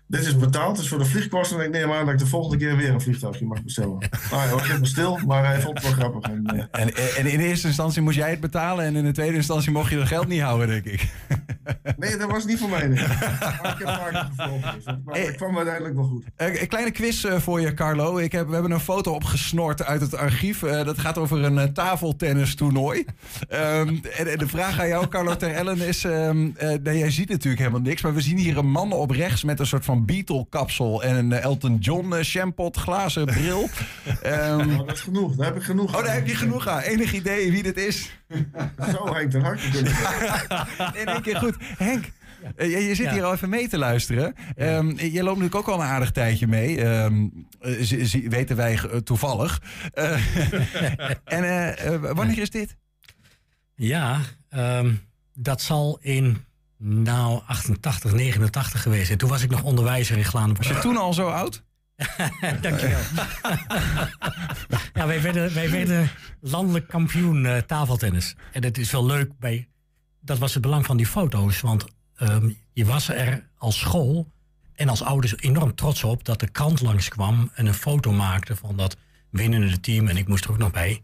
[0.10, 1.60] dit is betaald, het is voor de vliegkosten.
[1.60, 3.98] En ik neem aan dat ik de volgende keer weer een vliegtuigje mag bestellen.
[4.32, 6.32] nou, hij was even stil, maar hij vond het wel grappig.
[6.32, 6.64] En, uh...
[6.72, 8.86] en, en, in eerste instantie moest jij het betalen.
[8.86, 11.12] En in de tweede instantie mocht je dat geld niet houden, denk ik.
[11.98, 12.88] nee, dat was niet voor mij.
[12.88, 13.08] Nee.
[13.08, 14.74] Maar ik heb vaak gevlogen.
[14.76, 16.24] Dus, maar het kwam uiteindelijk wel goed.
[16.36, 18.18] Een kleine quiz uh, voor je, Carlo.
[18.18, 20.62] Ik heb, we hebben een foto opgesnord uit het archief.
[20.62, 23.06] Uh, dat gaat over een uh, tafeltennistoernooi.
[23.54, 26.04] um, en, en, de vraag aan jou, Carlo Ter Ellen, is...
[26.04, 28.02] Um, nee, jij ziet natuurlijk helemaal niks.
[28.02, 31.04] Maar we zien hier een man op rechts met een soort van Beatle-kapsel...
[31.04, 33.70] en een Elton John shampot glazen bril.
[34.26, 35.36] um, oh, dat is genoeg.
[35.36, 36.80] Daar heb ik genoeg Oh, daar heb je genoeg aan.
[36.80, 38.12] Enig idee wie dit is?
[38.94, 39.94] Zo, Henk Harte kunnen
[41.02, 41.56] In één keer goed.
[41.60, 42.12] Henk,
[42.58, 42.66] ja.
[42.66, 43.14] je, je, zit ja.
[43.14, 44.36] hier al even mee te luisteren.
[44.56, 44.78] Ja.
[44.78, 46.86] Um, je loopt natuurlijk ook al een aardig tijdje mee.
[46.86, 47.48] Um,
[47.80, 49.62] z- weten wij toevallig.
[49.96, 50.12] Uh,
[51.40, 51.44] en
[51.84, 52.76] uh, wanneer is dit?
[53.76, 54.20] Ja,
[54.56, 55.02] um,
[55.34, 56.46] dat zal in
[56.82, 59.18] nou 88, 89 geweest zijn.
[59.18, 60.68] Toen was ik nog onderwijzer in Glanenburg.
[60.68, 61.64] Was je toen al zo oud?
[62.62, 63.00] Dankjewel.
[64.94, 66.10] ja, wij werden, wij werden
[66.42, 68.36] landelijk kampioen uh, tafeltennis.
[68.52, 69.68] En het is wel leuk bij.
[70.22, 71.62] Dat was het belang van die foto's.
[71.62, 71.86] Want
[72.22, 74.32] um, je was er als school
[74.76, 78.76] en als ouders enorm trots op dat de krant langskwam en een foto maakte van
[78.76, 78.98] dat
[79.30, 80.08] winnende team.
[80.08, 81.02] En ik moest er ook nog bij.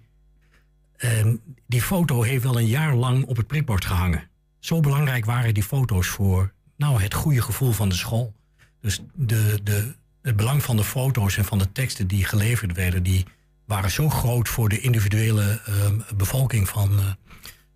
[0.97, 4.30] En die foto heeft wel een jaar lang op het prikbord gehangen.
[4.66, 8.34] Zo belangrijk waren die foto's voor nou, het goede gevoel van de school.
[8.82, 13.03] Dus de, de, het belang van de foto's en van de teksten die geleverd werden,
[13.03, 13.26] die
[13.66, 17.05] waren zo groot voor de individuele uh, bevolking van, uh,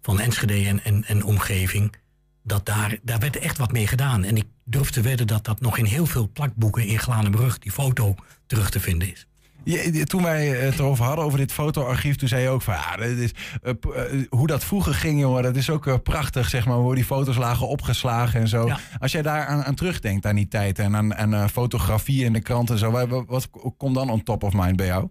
[0.01, 1.95] van Enschede en, en, en omgeving.
[2.43, 4.23] Dat daar, daar werd echt wat mee gedaan.
[4.23, 7.71] En ik durf te wedden dat dat nog in heel veel plakboeken in Glanenbrug, die
[7.71, 8.15] foto,
[8.47, 9.27] terug te vinden is.
[9.63, 12.95] Je, toen wij het erover hadden, over dit fotoarchief, toen zei je ook van ja,
[12.95, 13.31] dat is,
[13.63, 13.73] uh,
[14.11, 17.05] uh, hoe dat vroeger ging, jongen, dat is ook uh, prachtig, zeg maar, hoe die
[17.05, 18.65] foto's lagen opgeslagen en zo.
[18.65, 18.79] Ja.
[18.99, 22.41] Als jij daar aan, aan, terugdenkt aan die tijd en aan, aan fotografie in de
[22.41, 25.09] krant en zo, wat, wat komt dan on top of mind bij jou?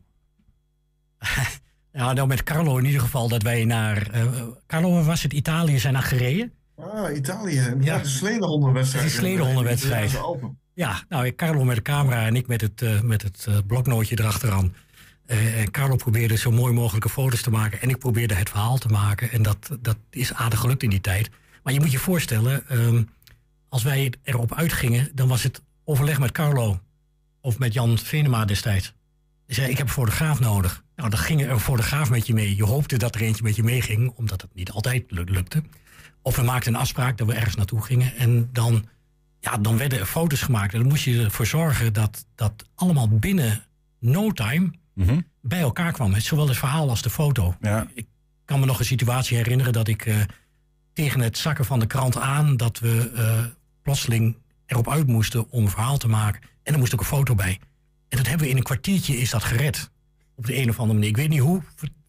[1.93, 4.11] ja, nou met Carlo in ieder geval dat wij naar,
[4.67, 6.53] Carlo was het Italië zijn naar gereden.
[6.77, 7.75] Ah, Italië.
[7.81, 9.05] Ja, de sledehondenwedstrijd.
[9.05, 10.21] De sledehondenwedstrijd.
[10.79, 14.19] Ja, nou, Carlo met de camera en ik met het, uh, met het uh, bloknootje
[14.19, 14.75] erachteraan.
[15.27, 17.81] Uh, en Carlo probeerde zo mooi mogelijke foto's te maken.
[17.81, 19.31] En ik probeerde het verhaal te maken.
[19.31, 21.31] En dat, dat is aardig gelukt in die tijd.
[21.63, 23.09] Maar je moet je voorstellen, um,
[23.69, 26.81] als wij erop uitgingen, dan was het overleg met Carlo.
[27.41, 28.95] Of met Jan Venema destijds.
[29.47, 30.85] Hij zei, ik heb een fotograaf nodig.
[30.97, 32.57] Nou, dan ging er een fotograaf met je mee.
[32.57, 35.63] Je hoopte dat er eentje met je meeging, omdat het niet altijd lukte.
[36.23, 38.17] Of we maakten een afspraak dat we ergens naartoe gingen.
[38.17, 38.89] En dan
[39.41, 40.73] ja, dan werden er foto's gemaakt.
[40.73, 43.65] En dan moest je ervoor zorgen dat dat allemaal binnen
[43.99, 45.27] no time mm-hmm.
[45.41, 46.21] bij elkaar kwam.
[46.21, 47.57] Zowel het verhaal als de foto.
[47.61, 47.87] Ja.
[47.95, 48.07] Ik
[48.45, 50.17] kan me nog een situatie herinneren dat ik uh,
[50.93, 52.57] tegen het zakken van de krant aan...
[52.57, 53.45] dat we uh,
[53.83, 54.37] plotseling
[54.67, 56.43] erop uit moesten om een verhaal te maken.
[56.63, 57.61] En er moest ook een foto bij.
[58.09, 59.91] En dat hebben we in een kwartiertje is dat gered.
[60.35, 61.11] Op de een of andere manier.
[61.11, 61.63] Ik weet niet hoe,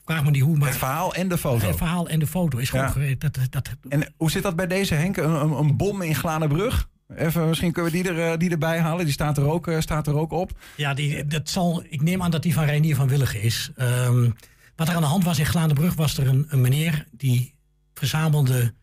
[0.05, 0.57] vraag me niet hoe.
[0.57, 1.67] Maar het verhaal en de foto.
[1.67, 2.91] Het verhaal en de foto is gewoon ja.
[2.91, 3.21] gered.
[3.21, 5.17] Dat, dat, en hoe zit dat bij deze Henk?
[5.17, 6.89] Een, een, een bom in Glanenbrug?
[7.15, 9.05] Even, misschien kunnen we die, er, die erbij halen.
[9.05, 10.59] Die staat er ook, uh, staat er ook op.
[10.75, 13.71] Ja, die, dat zal, ik neem aan dat die van Reinier van Willigen is.
[13.77, 14.35] Um,
[14.75, 15.95] wat er aan de hand was in Glaandenbrug...
[15.95, 17.53] was er een, een meneer die
[17.93, 18.73] verzamelde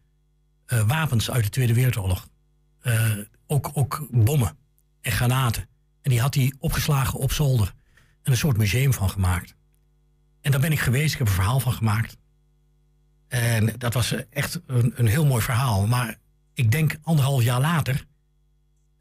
[0.67, 2.29] uh, wapens uit de Tweede Wereldoorlog.
[3.47, 4.57] Ook, ook bommen
[5.01, 5.69] en granaten.
[6.03, 7.75] En die had hij opgeslagen op zolder.
[8.23, 9.55] En een soort museum van gemaakt.
[10.41, 11.13] En daar ben ik geweest.
[11.13, 12.17] Ik heb een verhaal van gemaakt.
[13.29, 15.87] En dat was echt een, een heel mooi verhaal.
[15.87, 16.17] Maar
[16.55, 18.07] ik denk anderhalf jaar later...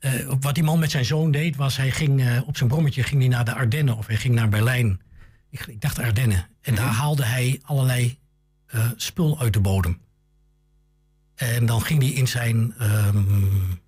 [0.05, 3.03] Uh, wat die man met zijn zoon deed, was hij ging uh, op zijn brommetje
[3.03, 5.01] ging hij naar de Ardennen of hij ging naar Berlijn.
[5.49, 6.47] Ik, ik dacht Ardennen.
[6.61, 8.17] En daar haalde hij allerlei
[8.75, 10.01] uh, spul uit de bodem.
[11.35, 13.81] En dan ging hij in zijn, um,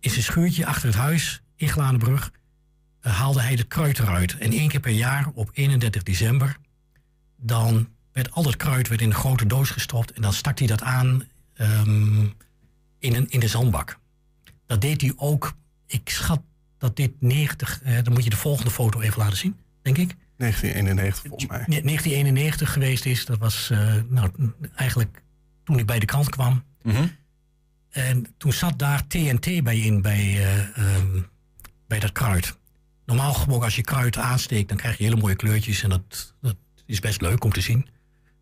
[0.00, 2.32] in zijn schuurtje achter het huis in Glanenbrug,
[3.00, 4.38] haalde hij de kruid eruit.
[4.38, 6.56] En één keer per jaar op 31 december,
[7.36, 10.66] dan werd al dat kruid werd in een grote doos gestopt en dan stak hij
[10.66, 12.32] dat aan um,
[12.98, 13.98] in, een, in de zandbak.
[14.74, 15.56] Dat deed hij ook.
[15.86, 16.42] Ik schat
[16.78, 17.82] dat dit 90.
[17.82, 20.14] Eh, dan moet je de volgende foto even laten zien, denk ik.
[20.36, 21.64] 1991 volgens mij.
[21.66, 23.24] 1991 geweest is.
[23.24, 24.30] Dat was uh, nou,
[24.74, 25.22] eigenlijk
[25.64, 26.64] toen ik bij de krant kwam.
[26.82, 27.10] Mm-hmm.
[27.90, 30.34] En toen zat daar TNT bij in, bij,
[30.76, 31.26] uh, um,
[31.86, 32.58] bij dat kruid.
[33.06, 35.82] Normaal gesproken als je kruid aansteekt, dan krijg je hele mooie kleurtjes.
[35.82, 36.56] En dat, dat
[36.86, 37.86] is best leuk om te zien.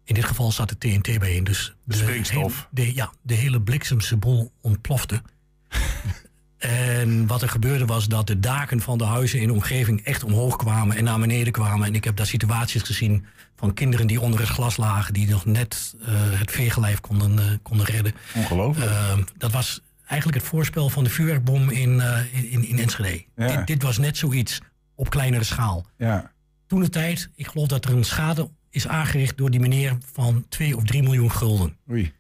[0.05, 1.45] In dit geval zat de TNT bij in.
[1.45, 2.69] Dus de springstof.
[2.71, 5.23] De, ja, de hele bliksemse bol ontplofte.
[6.63, 10.25] En wat er gebeurde was dat de daken van de huizen in de omgeving echt
[10.25, 11.87] omhoog kwamen en naar beneden kwamen.
[11.87, 15.45] En ik heb daar situaties gezien van kinderen die onder het glas lagen, die nog
[15.45, 16.07] net uh,
[16.39, 18.13] het veegelijf konden, uh, konden redden.
[18.35, 18.91] Ongelooflijk.
[18.91, 22.03] Uh, dat was eigenlijk het voorspel van de vuurwerkbom in,
[22.33, 23.25] in, in Enschede.
[23.37, 23.57] Ja.
[23.57, 24.61] Dit, dit, was net zoiets
[24.95, 25.87] op kleinere schaal.
[25.97, 26.33] Ja.
[26.67, 30.45] Toen de tijd, ik geloof dat er een schade is aangericht door die meneer van
[30.49, 31.77] 2 of 3 miljoen gulden.
[31.91, 32.13] Oei.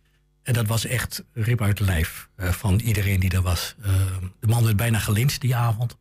[0.43, 3.74] En dat was echt rip uit de lijf uh, van iedereen die er was.
[3.80, 3.86] Uh,
[4.40, 5.97] de man werd bijna gelinst die avond.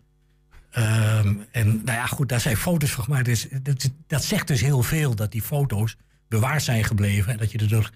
[0.77, 3.25] Uh, en nou ja, goed, daar zijn foto's van gemaakt.
[3.25, 7.31] Dus, dat, dat, zegt dus heel veel dat die foto's bewaard zijn gebleven.
[7.31, 7.91] En dat je er,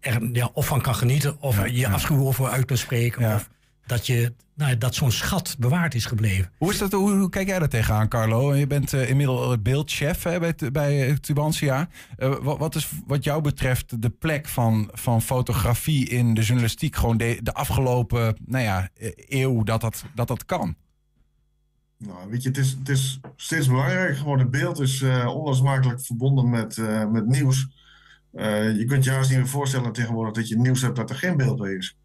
[0.00, 1.90] er ja, of van kan genieten, of Ja, je ja.
[1.90, 3.34] afschuw over uit kan spreken.
[3.34, 3.48] Of
[3.88, 6.50] dat, je, nou, dat zo'n schat bewaard is gebleven.
[6.58, 8.54] Hoe, is dat, hoe, hoe kijk jij daar tegenaan, Carlo?
[8.54, 11.88] Je bent eh, inmiddels beeldchef hè, bij, bij eh, Tubantia.
[12.16, 16.96] Eh, wat, wat is wat jou betreft de plek van, van fotografie in de journalistiek...
[16.96, 18.88] gewoon de, de afgelopen nou ja,
[19.28, 20.76] eeuw dat dat, dat dat kan?
[21.98, 24.50] Nou, weet je, het is, het is steeds belangrijker geworden.
[24.50, 27.68] Beeld is eh, onlosmakelijk verbonden met, eh, met nieuws.
[28.32, 31.16] Eh, je kunt je haast niet meer voorstellen tegenwoordig dat je nieuws hebt dat er
[31.16, 31.96] geen beeld bij is.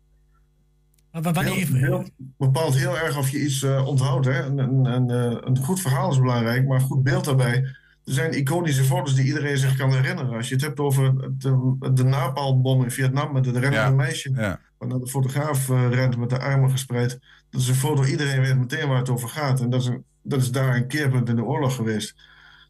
[1.22, 4.26] Maar wanneer, beeld bepaalt heel erg of je iets eh, onthoudt.
[4.26, 4.43] Hè?
[4.43, 7.55] Een, een, een, eh, een goed verhaal is belangrijk, maar een goed beeld daarbij.
[8.05, 10.36] Er zijn iconische foto's die iedereen zich kan herinneren.
[10.36, 13.89] Als je het hebt over de, de napalmbom in Vietnam met het rennende Ja.
[13.89, 14.32] meisje.
[14.36, 14.59] Ja.
[14.78, 17.20] Waarna de fotograaf eh, rent met de armen gespreid.
[17.49, 19.61] Dat is een foto, iedereen weet meteen waar het over gaat.
[19.61, 22.16] En dat is, een, dat is daar een keerpunt in de oorlog geweest.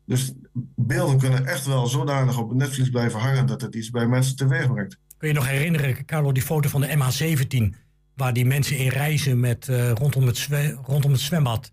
[0.05, 0.33] Dus
[0.75, 4.35] beelden kunnen echt wel zodanig op het netvlies blijven hangen dat het iets bij mensen
[4.35, 4.97] teweeg brengt.
[5.17, 7.82] Kun je nog herinneren, Carlo, die foto van de MH17...
[8.15, 10.47] waar die mensen in reizen met, eh, rondom, het
[10.85, 11.71] rondom het zwembad...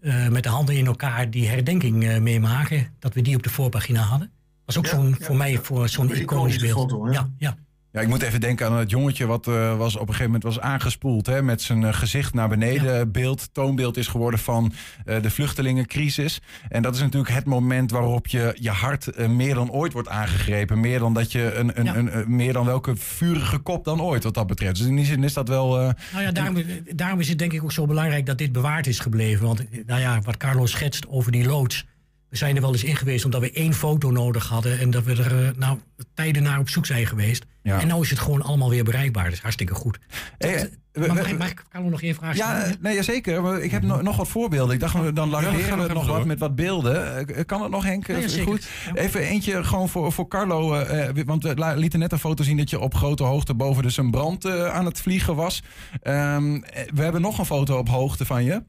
[0.00, 2.92] eh, met de handen in elkaar die herdenking eh, meemaken...
[2.98, 4.30] dat we die op de voorpagina hadden.
[4.64, 5.24] was ook Ja, zo'n, ja.
[5.24, 6.90] voor mij voor zo'n iconisch beeld.
[6.90, 7.56] foto, ja, ja.
[7.96, 10.42] Ja, ik moet even denken aan het jongetje wat eh, was op een gegeven moment
[10.42, 11.26] was aangespoeld.
[11.26, 13.12] Hè, met zijn eh, gezicht naar beneden.
[13.12, 14.72] Beeld, toonbeeld is geworden van
[15.04, 16.40] eh, de vluchtelingencrisis.
[16.68, 20.80] En dat is natuurlijk het moment waarop je, je hart meer dan ooit wordt aangegrepen.
[20.80, 21.96] Meer dan, dat je een, een, Ja.
[21.96, 24.76] een, een- meer dan welke vurige kop dan ooit wat dat betreft.
[24.76, 25.68] Dus in die zin is dat wel...
[25.76, 25.94] Nou
[26.24, 26.62] ja, daarom,
[26.94, 29.46] daarom is het denk ik ook zo belangrijk dat dit bewaard is gebleven.
[29.46, 31.86] Want nou ja, wat Carlo schetst over die loods.
[32.28, 34.78] We zijn er wel eens in geweest omdat we één foto nodig hadden.
[34.78, 35.78] En dat we er nou,
[36.14, 37.44] tijden naar op zoek zijn geweest.
[37.66, 37.80] Ja.
[37.80, 39.24] En nu is het gewoon allemaal weer bereikbaar.
[39.24, 39.98] Dat is hartstikke goed.
[40.38, 40.50] eh,
[40.92, 42.76] we- maar mag, ik- mag ik Carlo nog één vraag Ja, stellen?
[42.76, 43.42] eh, nee, zeker.
[43.42, 44.74] Maar ik heb no- nog wat voorbeelden.
[44.74, 46.26] Ik dacht, dan Ja, largeren ga we nog het nog wat door.
[46.26, 47.26] met wat beelden.
[47.28, 48.06] Eh, Kan het nog, Henk?
[48.06, 48.42] Ja, ja, Eh.
[48.42, 48.68] Goed.
[48.94, 48.94] Ja.
[49.00, 50.74] Even eentje gewoon voor, voor Carlo.
[50.74, 53.82] eh, eh, want we lieten net een foto zien dat je op grote hoogte boven
[53.82, 55.62] dus een brand eh, aan het vliegen was.
[56.02, 58.62] Ehm, eh, we hebben nog een foto op hoogte van je.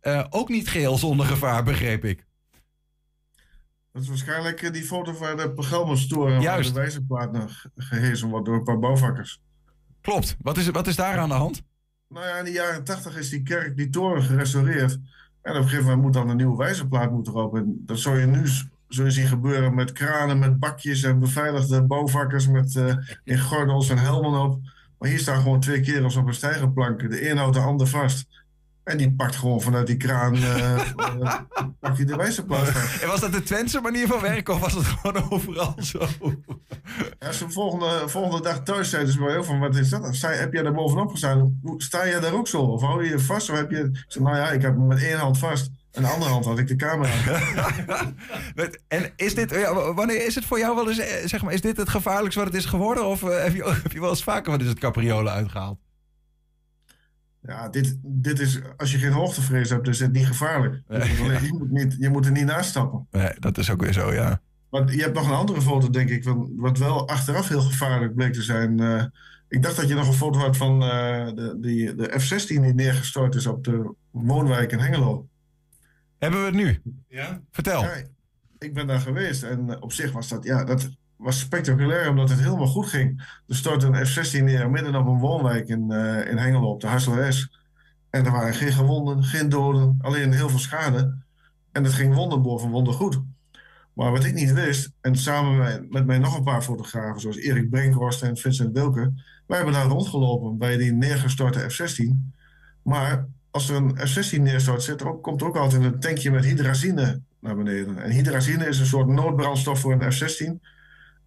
[0.00, 2.26] Eh, ook niet geheel zonder gevaar, begreep ik.
[3.98, 8.46] Dat is waarschijnlijk eh, die foto van de programmastoren waar de wijzerplaat ge- gehezen wordt
[8.46, 9.40] door een paar bouwvakkers.
[10.00, 10.36] Klopt.
[10.42, 11.62] Wat is, wat is daar aan de hand?
[12.08, 14.98] Nou ja, in de jaren tachtig is die kerk, die toren gerestaureerd.
[15.42, 17.56] En op een gegeven moment moet dan een nieuwe wijzerplaat moeten erop.
[17.56, 18.48] En dat zou je nu
[18.88, 23.98] je zien gebeuren met kranen, met bakjes en beveiligde bouwvakkers met eh, in gordels en
[23.98, 24.60] helmen op.
[24.98, 27.10] Maar hier staan gewoon twee kerels op een stijgerplank.
[27.10, 28.26] De een houdt de ander vast.
[28.88, 31.34] En die pakt gewoon vanuit die kraan eh, eh,
[31.80, 32.68] pakt hij de wijzerplaat.
[33.02, 36.06] En was dat de Twentse manier van werken of was het gewoon overal zo?
[37.18, 40.20] Ja, ze de volgende, volgende dag thuis zeiden ze bij ook van, wat is dat?
[40.20, 41.60] Heb jij daar bovenop gestaan?
[41.76, 42.60] Sta jij daar ook zo?
[42.60, 43.50] Of hou je je vast?
[43.50, 43.78] Of heb je...
[43.78, 45.70] Ik zei, nou ja, ik heb hem met één hand vast.
[45.92, 47.12] En de andere hand had ik de camera.
[48.88, 51.60] En is dit, ja, wanneer is het voor jou wel eens, eh, zeg maar, is
[51.60, 53.06] dit het gevaarlijkst wat het is geworden?
[53.06, 55.78] Of heb, je, heb je wel eens vaker wat is het capriolen uitgehaald?
[57.48, 60.82] Ja, dit, dit is, als je geen hoogtevrees hebt, is het niet gevaarlijk.
[60.88, 63.06] Je moet, alleen- je moet, niet, je moet er niet naast stappen.
[63.10, 64.40] Nee, dat is ook weer zo, ja.
[64.70, 68.14] Maar je hebt nog een andere foto, denk ik, van, wat wel achteraf heel gevaarlijk
[68.14, 68.80] bleek te zijn.
[68.80, 69.04] Eh,
[69.48, 72.74] ik dacht dat je nog een foto had van eh, de, die, de F-16 die
[72.74, 75.28] neergestort is op de woonwijk in Hengelo.
[76.18, 76.82] Hebben we het nu?
[77.08, 77.40] Ja?
[77.50, 77.82] Vertel.
[77.82, 77.94] Ja,
[78.58, 80.88] ik ben daar geweest en op zich was dat, ja, dat
[81.18, 83.40] was spectaculair omdat het helemaal goed ging.
[83.46, 86.86] Er stortte een F-16 neer midden op een woonwijk in, eh, in Hengelo op de
[86.86, 87.50] Hassel S.
[88.10, 91.16] En er waren geen gewonden, geen doden, alleen heel veel schade.
[91.72, 93.20] En het ging wonder boven wonder goed.
[93.92, 97.70] Maar wat ik niet wist, en samen met, mij nog een paar fotografen, zoals Erik
[97.70, 99.12] Brinkhorst en Vincent Wilke,
[99.46, 102.32] wij hebben daar rondgelopen bij die neergestorte F-16.
[102.82, 107.20] Maar als er een F-16 neerstort, zit komt er ook altijd een tankje met hydrazine
[107.40, 107.98] naar beneden.
[107.98, 110.77] En hydrazine is een soort noodbrandstof voor een F-16.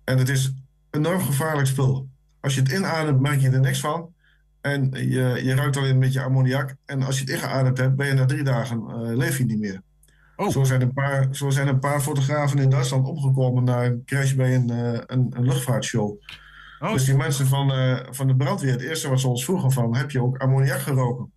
[0.04, 2.10] En het is een enorm gevaarlijk spul.
[2.40, 4.14] Als je het inademt, merk je er niks van.
[4.62, 6.76] En je, je ruikt alleen een beetje ammoniak.
[6.86, 9.60] En als je het ingeademd hebt, ben je na drie dagen eh, leef je niet
[9.60, 9.82] meer.
[10.36, 10.50] Oh.
[10.50, 14.34] Zo, zijn een paar, zo zijn een paar fotografen in Duitsland omgekomen na een crash
[14.34, 16.22] bij een, eh, een, een luchtvaartshow.
[16.80, 16.94] Oh.
[16.94, 19.96] Dus die mensen van, eh, van de brandweer, het eerste wat ze ons vroegen van,
[19.96, 21.32] heb je ook ammoniak geroken?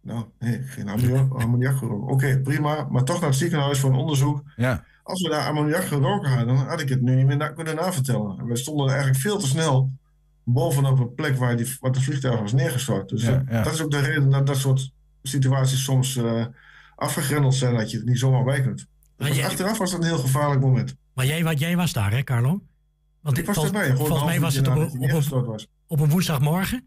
[0.00, 2.08] Nou, nee, geen ammoniak, ammoniak geroken.
[2.08, 2.86] Oké, prima.
[2.90, 4.42] Maar toch naar het ziekenhuis voor een onderzoek.
[4.56, 4.84] Ja.
[5.12, 7.74] Als we daar ammoniak geroken hadden, dan had ik het nu niet meer na kunnen
[7.74, 8.38] navertellen.
[8.38, 9.90] En we stonden eigenlijk veel te snel
[10.44, 13.08] bovenop een plek waar, die, waar de vliegtuig was neergestort.
[13.08, 13.62] Dus Ja, dat, ja.
[13.62, 14.90] dat is ook de reden dat dat soort
[15.22, 16.46] situaties soms eh
[16.96, 18.86] afgegrendeld zijn, dat je er niet zomaar bij kunt.
[19.16, 20.94] Maar Dus jij- achteraf was dat een heel gevaarlijk moment.
[21.14, 22.62] Maar jij, wat, jij was daar, hè, Carlo?
[23.20, 25.66] Want Ik was vol- erbij, gewoon volgens mij was het op, was.
[25.86, 26.84] op een woensdagmorgen.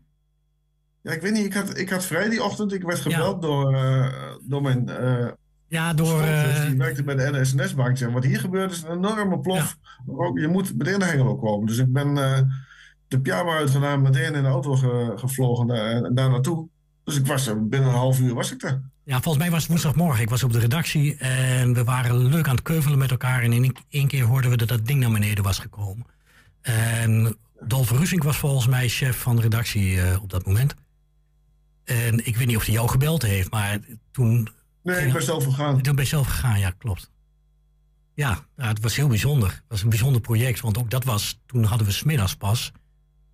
[1.01, 2.73] Ja, ik weet niet, ik had, ik had vrij die ochtend.
[2.73, 4.11] Ik werd gebeld door, eh,
[4.47, 5.27] door mijn eh
[5.67, 6.21] Ja, door...
[6.21, 7.97] eh, die werkte bij de NSNS-bank.
[7.97, 9.77] Zeg, wat hier gebeurt is een enorme plof.
[10.07, 11.67] Ook, je moet meteen naar Hengelo komen.
[11.67, 12.39] Dus ik ben eh,
[13.07, 16.67] de pyjama uitgedaan, meteen in de auto ge- gevlogen daar, daar naartoe.
[17.03, 18.81] Dus ik was er, binnen een half uur was ik er.
[19.03, 20.21] Ja, volgens mij was het woensdagmorgen.
[20.21, 23.41] Ik was op de redactie en we waren leuk aan het keuvelen met elkaar.
[23.43, 26.05] En in één keer hoorden we dat dat ding naar beneden was gekomen.
[26.61, 30.75] En Dolf Rusink was volgens mij chef van de redactie eh, op dat moment.
[31.83, 33.79] En ik weet niet of hij jou gebeld heeft, maar
[34.11, 34.49] toen...
[34.85, 35.81] Nee, ik ben zelf gegaan.
[35.81, 37.11] Toen ben je zelf gegaan, ja, klopt.
[38.13, 39.49] Ja, ja, het was heel bijzonder.
[39.49, 41.41] Het was een bijzonder project, want ook dat was...
[41.45, 42.71] Toen hadden we smiddags pas...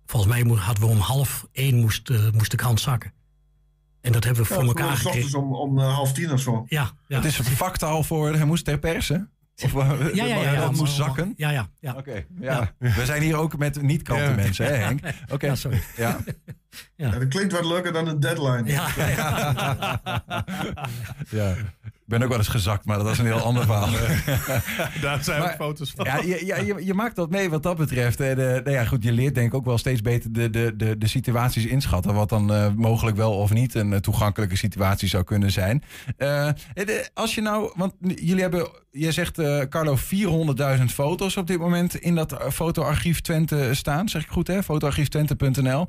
[0.06, 3.12] Volgens mij hadden we om half één moest, eh, moest de krant zakken.
[4.00, 5.38] En dat hebben we voor elkaar s ochtends gekregen.
[5.38, 6.64] om, om eh, half tien of zo.
[6.68, 7.16] Ja, ja.
[7.16, 9.30] Het is een vaktaal voor hij moest ter persen.
[9.62, 11.34] Of eh, Ja, ja, ja, ja, dat moest zakken.
[11.36, 11.68] Ja, ja.
[11.80, 11.94] ja.
[11.94, 12.74] Oké, ja.
[12.78, 15.00] We zijn hier ook met niet-krantenmensen, hè Henk?
[15.32, 15.82] Oké, Ja, sorry.
[15.96, 16.20] Ja.
[16.96, 18.62] Ja, dat klinkt wat leuker dan een deadline.
[18.64, 18.88] Ja,
[21.30, 21.54] ja.
[21.82, 23.88] Ik ben ook wel eens gezakt, maar dat was een heel ander verhaal.
[25.00, 26.04] Daar zijn ook Maar- foto's van.
[26.04, 28.20] Ja, je, ja, je, je maakt dat mee wat dat betreft.
[28.20, 30.72] En, eh, nou ja, goed, je leert denk ik ook wel steeds beter de, de,
[30.76, 32.14] de, de situaties inschatten.
[32.14, 35.82] Wat dan eh, mogelijk wel of niet een eh, toegankelijke situatie zou kunnen zijn.
[36.16, 39.96] Eh, de- als je nou, want jullie hebben, je zegt eh, Carlo,
[40.78, 44.08] 400.000 foto's op dit moment in dat fotoarchief Twente staan.
[44.08, 44.62] Zeg ik goed hè?
[44.62, 45.86] Fotoarchieftvente.nl.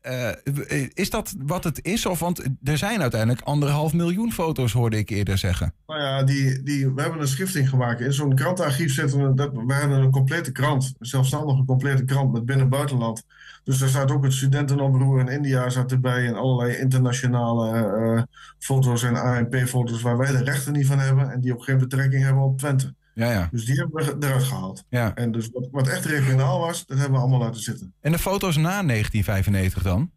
[0.00, 2.06] Ehm, eh, is dat wat het is?
[2.06, 5.74] Of, want er zijn uiteindelijk anderhalf miljoen foto's, hoorde ik eerder zeggen.
[5.86, 8.00] Nou ja, die, die, we hebben een schifting gemaakt.
[8.00, 10.94] In zo'n krantenarchief zetten we, dat, we hebben een complete krant.
[10.98, 13.24] Een zelfstandige complete krant met binnen- en buitenland.
[13.64, 16.26] Dus daar staat ook het studentenoproer in India zat erbij.
[16.26, 18.22] En allerlei internationale eh,
[18.58, 21.30] foto's en ANP-foto's waar wij de rechten niet van hebben.
[21.30, 22.94] En die ook geen betrekking hebben op Twente.
[23.14, 23.48] Ja, ja.
[23.50, 24.84] Dus die hebben we eruit gehaald.
[24.88, 25.14] ja.
[25.14, 27.94] En dus wat, wat echt regionaal was, dat hebben we allemaal laten zitten.
[28.00, 30.10] En de foto's na 1995 dan?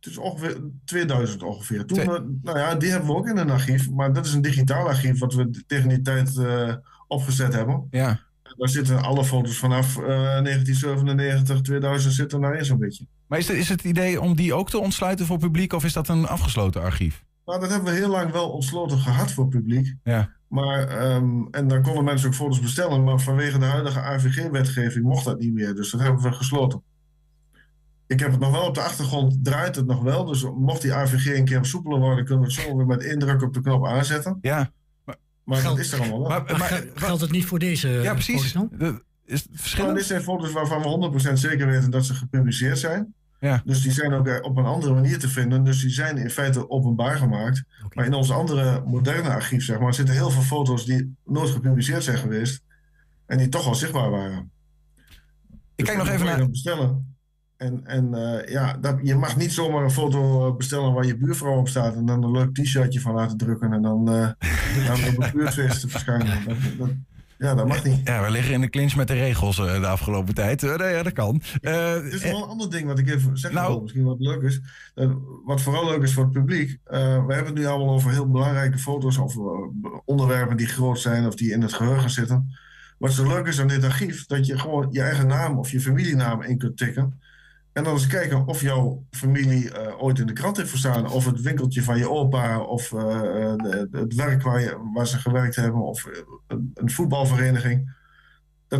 [0.00, 1.84] Het is ongeveer 2000 ongeveer.
[1.84, 2.06] Toen, eh,
[2.42, 3.90] nou ja, die hebben we ook in een archief.
[3.90, 6.74] Maar dat is een digitaal archief wat we tegen die tijd eh,
[7.08, 7.86] opgezet hebben.
[7.90, 8.20] Ja.
[8.56, 13.06] Daar zitten alle foto's vanaf eh 1997, 2000 zitten daarin zo'n beetje.
[13.26, 15.92] Maar is het, is het idee om die ook te ontsluiten voor publiek of is
[15.92, 17.24] dat een afgesloten archief?
[17.44, 19.94] Nou, dat hebben we heel lang wel ontsloten gehad voor publiek.
[20.04, 20.30] Ja.
[20.54, 23.04] Maar, ehm, en dan konden mensen ook foto's bestellen.
[23.04, 25.74] Maar vanwege de huidige AVG-wetgeving mocht dat niet meer.
[25.74, 26.82] Dus dat hebben we gesloten.
[28.06, 30.24] Ik heb het nog wel op de achtergrond, draait het nog wel.
[30.24, 33.42] Dus mocht die AVG een keer soepeler worden, kunnen we het zo weer met indruk
[33.42, 34.38] op de knop aanzetten.
[34.40, 34.70] Ja.
[35.44, 36.28] Maar Geld- dat is er allemaal wel.
[36.28, 38.52] Maar, Maar maar, gel- geldt het niet voor deze ja, foto's precies.
[38.52, 38.68] dan?
[38.78, 39.96] De- is het Nou, verschillend?
[39.96, 43.14] dit zijn foto's waarvan we 100% zeker weten dat ze gepubliceerd zijn.
[43.44, 43.62] Ja.
[43.64, 45.64] Dus die zijn ook eh, op een andere manier te vinden.
[45.64, 47.62] Dus die zijn in feite openbaar gemaakt.
[47.92, 52.04] Maar in ons andere moderne archief, zeg maar, zitten heel veel foto's die nooit gepubliceerd
[52.04, 52.62] zijn geweest.
[53.26, 54.50] En die toch wel zichtbaar waren.
[55.76, 56.50] Ik kijk nog even naar...
[56.50, 57.16] bestellen.
[57.56, 61.16] En, en eh, ja, dat, je mag niet zomaar een foto eh, bestellen waar je
[61.16, 61.94] buurvrouw op staat.
[61.94, 63.72] En dan een leuk t-shirtje van laten drukken.
[63.72, 64.28] En dan, eh
[64.86, 66.44] dan op een buurtfeest te verschijnen.
[66.46, 66.90] Dat, dat,
[67.38, 68.00] ja, dat mag niet.
[68.08, 70.62] Ja, we liggen in de clinch met de regels eh, de afgelopen tijd.
[70.62, 71.42] Nee, ja, dat kan.
[71.60, 73.72] Eh, Het is wel een ander ding wat ik even zeggen Nou.
[73.72, 74.60] wil, misschien wat leuk is.
[75.44, 76.78] Wat vooral leuk is voor het publiek.
[76.84, 79.36] we hebben het nu allemaal over heel belangrijke foto's of
[80.04, 82.56] onderwerpen die groot zijn of die in het geheugen zitten.
[82.98, 85.80] Wat zo leuk is aan dit archief, dat je gewoon je eigen naam of je
[85.80, 87.20] familienaam in kunt tikken.
[87.74, 91.10] En dan eens kijken of jouw familie eh, ooit in de krant heeft verstaan.
[91.10, 92.60] Of het winkeltje van je opa.
[92.60, 93.00] Of eh,
[93.56, 95.80] de- het werk waar, je, waar ze gewerkt hebben.
[95.80, 98.02] Of eh, een voetbalvereniging.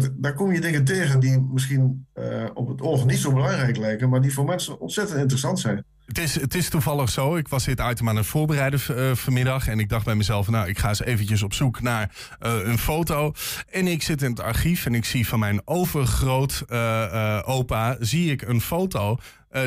[0.00, 3.76] Dat, daar kom je dingen tegen die misschien eh, op het oog niet zo belangrijk
[3.76, 4.08] lijken.
[4.08, 5.84] Maar die voor mensen ontzettend interessant zijn.
[6.06, 7.36] Het is, het is toevallig zo.
[7.36, 9.68] Ik was dit item aan het voorbereiden eh, vanmiddag.
[9.68, 12.78] En ik dacht bij mezelf, nou, ik ga eens eventjes op zoek naar eh, een
[12.78, 13.32] foto.
[13.70, 16.64] En ik zit in het archief en ik zie van mijn overgroot
[17.44, 17.96] opa...
[18.00, 19.18] zie ik een foto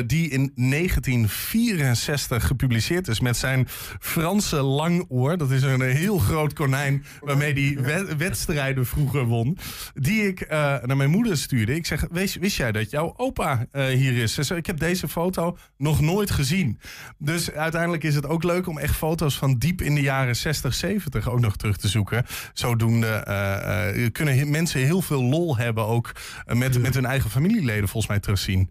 [0.06, 3.20] die in 1964 gepubliceerd is...
[3.20, 3.68] met zijn
[4.00, 5.36] Franse langoor.
[5.36, 9.58] Dat is een heel groot konijn waarmee hij wed- wedstrijden vroeger won.
[9.94, 11.74] Die ik eh, naar mijn moeder stuurde.
[11.74, 14.34] Ik zeg, Wees, wist jij dat jouw opa eh, hier is?
[14.34, 16.78] Ze zei, ik heb deze foto nog nooit gezien.
[17.18, 20.74] Dus uiteindelijk is het ook leuk om echt foto's van diep in de jaren 60,
[20.74, 22.24] 70 ook nog terug te zoeken.
[22.52, 26.12] Zodoende eh, eh, kunnen mensen heel veel lol hebben ook
[26.46, 28.70] eh, met, met hun eigen familieleden volgens mij terugzien.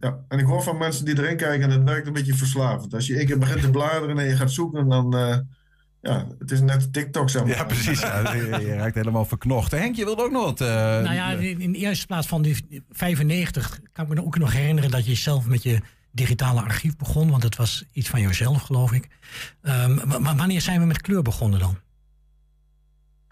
[0.00, 2.94] Ja, en ik hoor van mensen die erin kijken en het werkt een beetje verslavend.
[2.94, 5.16] Als je één keer begint te bladeren en je gaat zoeken, dan...
[5.16, 5.38] eh,
[6.02, 7.56] ja, het is net TikTok, zeg maar.
[7.56, 8.00] Ja, precies.
[8.00, 9.70] Ja, je, je raakt helemaal verknocht.
[9.70, 10.60] Henk, je wilde ook nog wat...
[10.60, 14.38] eh, nou ja, in, in de eerste plaats van die 95 kan ik me ook
[14.38, 15.80] nog herinneren dat je zelf met je
[16.12, 17.30] digitale archief begon.
[17.30, 19.08] Want het was iets van jezelf, geloof ik.
[19.62, 21.78] Ehm, maar wanneer zijn we met kleur begonnen dan?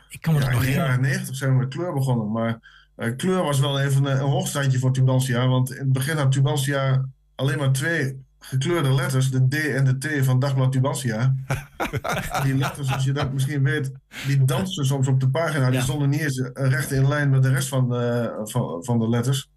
[0.09, 1.03] Ik kan me Ja, dat nog in de herinneren.
[1.03, 2.33] jaren 90 zijn we met kleur begonnen.
[2.33, 2.59] Maar
[2.99, 5.47] eh, kleur was wel even een, een hoogstandje voor Tubantia.
[5.47, 9.31] Want in het begin had Tubantia alleen maar twee gekleurde letters.
[9.31, 11.35] De D en de T van Dagblad Tubantia.
[12.45, 13.93] Die letters, als je dat misschien weet,
[14.27, 15.71] die dansten soms op de pagina.
[15.71, 18.99] Die stonden niet eens eh, recht in lijn met de rest van de, van, van
[18.99, 19.51] de letters.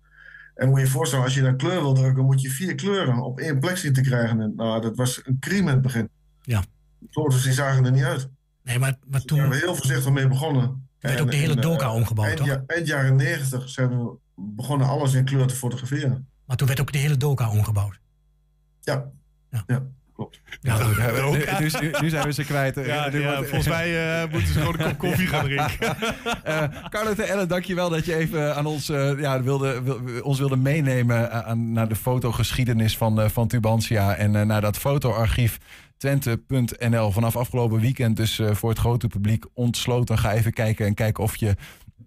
[0.55, 3.21] En moet je je voorstellen, als je dan kleur wil drukken, moet je vier kleuren
[3.23, 4.41] op één plek zien te krijgen.
[4.41, 6.09] En, nou, dat was een crime in het begin.
[6.41, 6.63] Ja.
[6.97, 8.29] De foto's die zagen er niet uit.
[8.63, 10.89] Nee, maar, maar Daar zijn we heel voorzichtig mee begonnen.
[11.01, 12.47] Werd En- ook de hele en, eh, doka omgebouwd, eind, toch?
[12.47, 16.27] ja- eind jaren 90 zijn we begonnen alles in kleur te fotograferen.
[16.45, 17.99] Maar toen werd ook de hele doka omgebouwd.
[18.81, 19.05] Ja.
[19.67, 19.83] Ja,
[20.15, 20.41] klopt.
[20.61, 20.95] Ja, goed.
[20.95, 22.75] Ja, nu, nu, nu- nu zijn we ze kwijt.
[22.75, 25.79] Ja, ja, volgens mij eh, moeten ze gewoon een kop koffie gaan drinken.
[26.43, 30.55] Eh Carlotte Ellen, dankjewel dat je even aan ons, eh, ja, wilde, wil- ons wilde
[30.57, 34.15] meenemen aan, naar de fotogeschiedenis van, eh, van Tubantia.
[34.15, 35.57] En eh, naar dat fotoarchief
[36.01, 37.11] twente.nl.
[37.11, 40.17] Vanaf afgelopen weekend dus eh, voor het grote publiek ontsloten.
[40.17, 41.55] Ga even kijken en kijken of je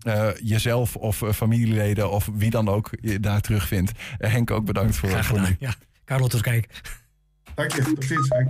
[0.00, 3.92] eh, jezelf of eh, familieleden of wie dan ook je daar terugvindt.
[4.18, 5.56] Henk ook bedankt voor, Graag voor gedaan.
[5.60, 5.66] nu.
[6.06, 6.68] Ja, tot kijk.
[7.54, 8.28] Dank je, tot ziens.
[8.28, 8.48] Henk.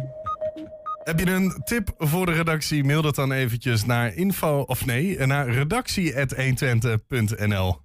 [1.05, 2.85] Heb je een tip voor de redactie?
[2.85, 7.81] Mail dat dan eventjes naar info, of nee, naar redactie.120.nl.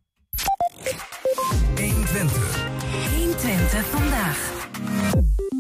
[1.76, 2.68] 120.
[3.16, 4.58] 120 vandaag.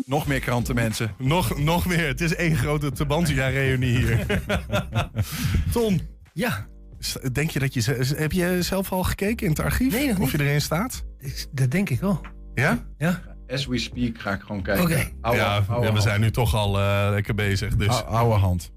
[0.09, 1.11] Nog meer kranten, mensen.
[1.17, 2.07] Nog, nog meer.
[2.07, 4.25] Het is één grote Tabantia-reunie hier.
[5.71, 6.01] Ton.
[6.33, 6.67] Ja.
[7.31, 7.81] Denk je dat je...
[7.81, 9.91] ze- Heb je zelf al gekeken in het archief?
[9.93, 10.31] Nee, nog Of niet.
[10.41, 11.03] je erin staat?
[11.51, 12.21] Dat denk ik wel.
[12.53, 12.85] Ja?
[12.97, 13.21] Ja.
[13.47, 14.83] As we speak ga ik gewoon kijken.
[15.21, 15.35] Oké.
[15.35, 17.75] Ja, we zijn nu toch al eh, lekker bezig.
[17.75, 17.87] Dus.
[17.87, 18.71] Ou- oude hand.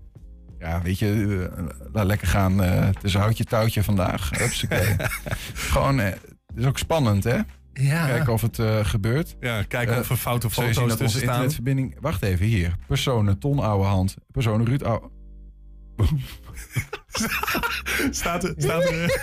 [0.58, 2.62] Ja, weet je, eh, laat lekker gaan.
[2.62, 4.30] eh, het is een houtje touwtje vandaag.
[5.54, 6.18] Gewoon, het
[6.56, 7.38] is ook spannend, hè?
[7.72, 8.06] Ja.
[8.06, 9.36] Kijken of het eh, gebeurt.
[9.40, 11.30] Ja, kijken Eh, of er foute je zien foto's dat onze tussen staan.
[11.30, 11.96] internetverbinding...
[12.00, 12.76] Wacht even, hier.
[12.86, 14.14] Personen, Ton oude hand.
[14.30, 15.10] Personen, Ruud oude...
[18.10, 18.54] Staat er...
[18.56, 19.20] Staat er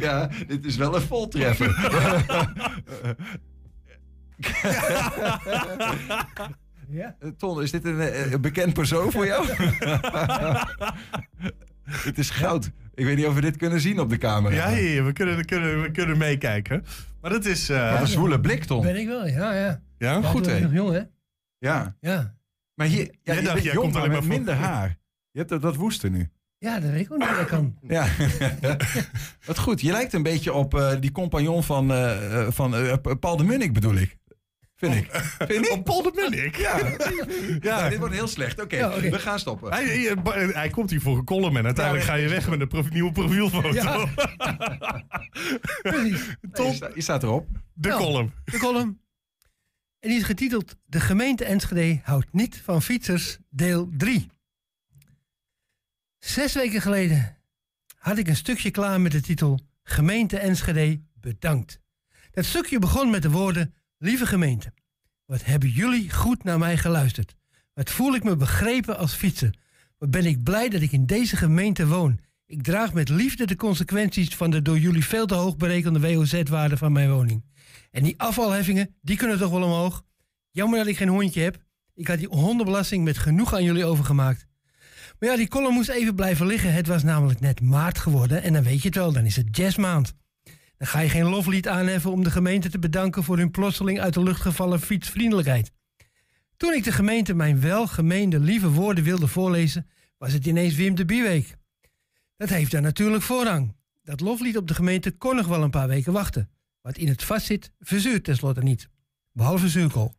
[0.00, 1.70] ja, dit is wel een voltreffer.
[6.92, 7.16] Ja.
[7.18, 9.46] Eh, Ton, is dit een, een bekend persoon voor jou?
[11.84, 12.70] Het is goud.
[12.94, 14.54] Ik weet niet of we dit kunnen zien op de camera.
[14.74, 16.84] Ja, we, kunnen, we, kunnen, we kunnen meekijken.
[17.20, 17.68] Maar dat is...
[17.68, 18.82] eh, Wat een zwoele blik, Ton.
[18.82, 19.82] Ben ik wel, ja, ja.
[19.98, 20.22] Ja?
[20.22, 20.56] Goed, hè?
[20.56, 21.02] ik nog jong, hè?
[21.58, 21.96] Ja.
[22.00, 22.34] Ja.
[22.74, 24.44] Maar hier, ja, Jij je dacht, bent jij jong, komt maar alleen met maar voor-
[24.44, 24.98] minder haar.
[25.30, 26.30] Je hebt dat, dat woeste nu.
[26.58, 27.28] Ja, dat weet ik ook niet.
[27.36, 27.76] Dat kan.
[27.88, 28.06] Ja.
[29.46, 29.80] Wat goed.
[29.80, 32.74] Je lijkt een beetje op eh, die compagnon van, eh, van
[33.20, 34.16] Paul de Munnik, bedoel ik.
[34.90, 35.10] Vind ik.
[35.38, 35.70] Vind niet?
[35.70, 36.56] Op Paul de Munnik?
[36.56, 36.78] Ja.
[37.60, 37.76] Ja.
[37.78, 38.60] Nou, dit wordt heel slecht.
[38.60, 39.72] Oké, Ja, we gaan stoppen.
[39.72, 39.84] Hij,
[40.24, 42.90] hij, hij komt hier voor een column en uiteindelijk ga je weg met een prof-
[42.90, 43.72] nieuwe profielfoto.
[43.72, 44.06] Ja.
[45.82, 46.26] Precies.
[46.52, 47.48] Je, sta- je staat erop.
[47.72, 47.96] De Ja.
[47.96, 48.32] column.
[48.44, 49.00] De column.
[50.00, 54.26] En die is getiteld De gemeente Enschede houdt niet van fietsers, deel 3.
[56.18, 57.36] Zes weken geleden
[57.98, 61.80] had ik een stukje klaar met de titel Gemeente Enschede bedankt.
[62.30, 63.74] Dat stukje begon met de woorden
[64.04, 64.72] Lieve gemeente,
[65.24, 67.34] wat hebben jullie goed naar mij geluisterd.
[67.74, 69.54] Wat voel ik me begrepen als fietser.
[69.98, 72.20] Wat ben ik blij dat ik in deze gemeente woon.
[72.46, 76.76] Ik draag met liefde de consequenties van de door jullie veel te hoog berekende WOZ-waarde
[76.76, 77.44] van mijn woning.
[77.90, 80.04] En die afvalheffingen, die kunnen toch wel omhoog.
[80.50, 81.62] Jammer dat ik geen hondje heb.
[81.94, 84.46] Ik had die hondenbelasting met genoeg aan jullie overgemaakt.
[85.18, 86.72] Maar ja, die column moest even blijven liggen.
[86.72, 88.42] Het was namelijk net maart geworden.
[88.42, 90.14] En dan weet je het wel, dan is het jazzmaand.
[90.82, 94.14] Dan ga je geen loflied aanheffen om de gemeente te bedanken voor hun plotseling uit
[94.14, 95.72] de lucht gevallen fietsvriendelijkheid.
[96.56, 99.86] Toen ik de gemeente mijn welgemeende lieve woorden wilde voorlezen,
[100.18, 101.56] was het ineens Wim de Bieweek.
[102.36, 103.76] Dat heeft daar natuurlijk voorrang.
[104.02, 106.50] Dat loflied op de gemeente kon nog wel een paar weken wachten.
[106.80, 108.88] Wat in het vast zit, verzuurt tenslotte niet.
[109.32, 110.14] Behalve zuurkool.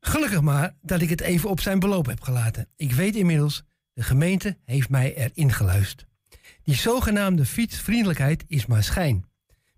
[0.00, 2.68] Gelukkig maar dat ik het even op zijn beloop heb gelaten.
[2.76, 6.06] Ik weet inmiddels, de gemeente heeft mij erin geluisterd.
[6.62, 9.34] Die zogenaamde fietsvriendelijkheid is maar schijn.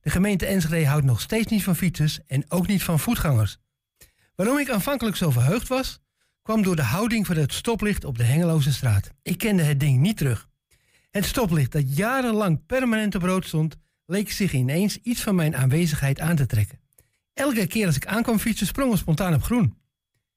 [0.09, 3.59] De gemeente Enschede houdt nog steeds niet van fietsers en ook niet van voetgangers.
[4.35, 6.01] Waarom ik aanvankelijk zo verheugd was,
[6.43, 9.11] kwam door de houding van het stoplicht op de Hengeloze straat.
[9.23, 10.49] Ik kende het ding niet terug.
[11.11, 16.21] Het stoplicht dat jarenlang permanent op rood stond, leek zich ineens iets van mijn aanwezigheid
[16.21, 16.81] aan te trekken.
[17.35, 19.79] Elke keer als ik aankwam fietsen, sprong het spontaan op groen.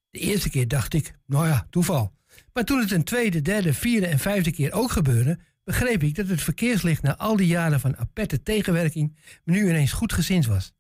[0.10, 2.14] De eerste keer dacht ik, nou ja, toeval.
[2.54, 5.40] Maar toen het een tweede, derde, vierde en vijfde keer ook gebeurde,
[5.72, 10.14] begreep ik dat het verkeerslicht na al die jaren van aperte tegenwerking nu ineens goed
[10.14, 10.74] gezind was.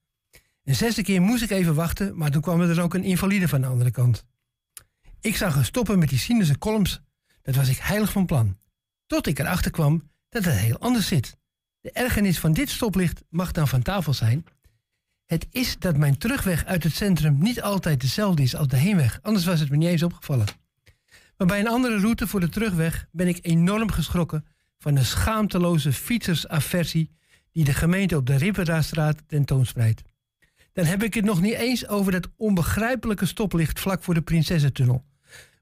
[0.64, 3.48] Een zesde keer moest ik even wachten, maar toen kwam er dan ook een invalide
[3.48, 4.26] van de andere kant.
[5.22, 7.02] Ik zag er stoppen met die cynische columns.
[7.42, 8.58] Dat was ik heilig van plan.
[9.06, 11.38] Tot ik erachter kwam dat het heel anders zit.
[11.82, 14.46] De ergernis van dit stoplicht mag dan van tafel zijn.
[15.26, 19.20] Het is dat mijn terugweg uit het centrum niet altijd dezelfde is als de heenweg.
[19.22, 20.48] Anders was het me niet eens opgevallen.
[21.38, 24.46] Maar bij een andere route voor de terugweg ben ik enorm geschrokken
[24.82, 27.10] van de schaamteloze fietsersaversie
[27.52, 30.02] die de gemeente op de Ripperdastraat tentoonspreidt.
[30.74, 35.04] Dan heb ik het nog niet eens over dat onbegrijpelijke stoplicht vlak voor de Prinsessentunnel.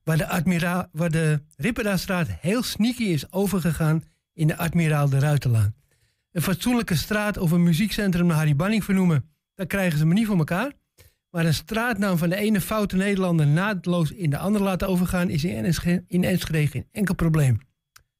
[0.03, 4.03] Waar de, admiraal, waar de Ripperdastraat heel sneaky is overgegaan
[4.33, 5.75] in de Admiraal de Ruitenlaan.
[6.31, 10.27] Een fatsoenlijke straat of een muziekcentrum naar Harry Banning vernoemen, dat krijgen ze me niet
[10.27, 10.71] voor elkaar.
[11.29, 15.43] Maar een straatnaam van de ene foute Nederlander naadloos in de andere laten overgaan is
[15.43, 17.59] in Enschede geen enkel probleem.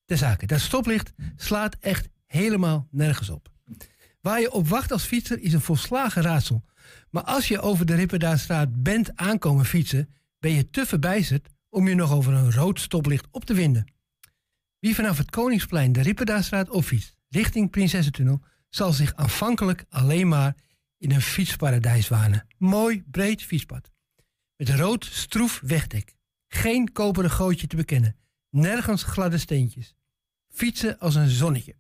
[0.10, 3.52] De zaken, dat stoplicht slaat echt helemaal nergens op.
[4.22, 6.66] Waar je op wacht als fietser is een volslagen raadsel.
[7.10, 11.96] Maar als je over de Ripperdaarstraat bent aankomen fietsen, ben je te verbijsterd om je
[11.96, 13.92] nog over een rood stoplicht op te winden.
[14.80, 20.56] Wie vanaf het Koningsplein de Ripperdaarstraat opfietst richting Prinsessentunnel, zal zich aanvankelijk alleen maar
[20.98, 22.48] in een fietsparadijs wanen.
[22.58, 23.92] Mooi, breed fietspad.
[24.56, 26.16] Met rood, stroef wegdek.
[26.48, 28.16] Geen koperen gootje te bekennen.
[28.50, 29.98] Nergens gladde steentjes.
[30.60, 31.76] Fietsen als een zonnetje.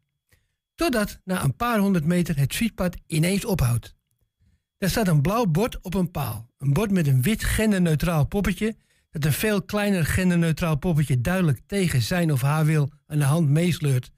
[0.75, 3.95] Totdat na een paar honderd meter het fietspad ineens ophoudt.
[4.77, 6.49] Daar staat een blauw bord op een paal.
[6.57, 8.75] Een bord met een wit genderneutraal poppetje
[9.11, 13.49] dat een veel kleiner genderneutraal poppetje duidelijk tegen zijn of haar wil aan de hand
[13.49, 14.11] meesleurt.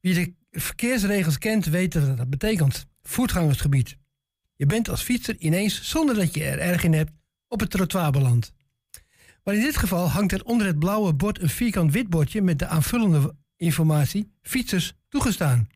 [0.00, 2.86] Wie de verkeersregels kent, weet dat dat betekent.
[3.02, 3.96] Voetgangersgebied.
[4.56, 7.12] Je bent als fietser ineens, zonder dat je er erg in hebt,
[7.48, 8.52] op het trottoir beland.
[9.44, 12.58] Maar in dit geval hangt er onder het blauwe bord een vierkant wit bordje met
[12.58, 15.68] de aanvullende informatie fietsers toegestaan.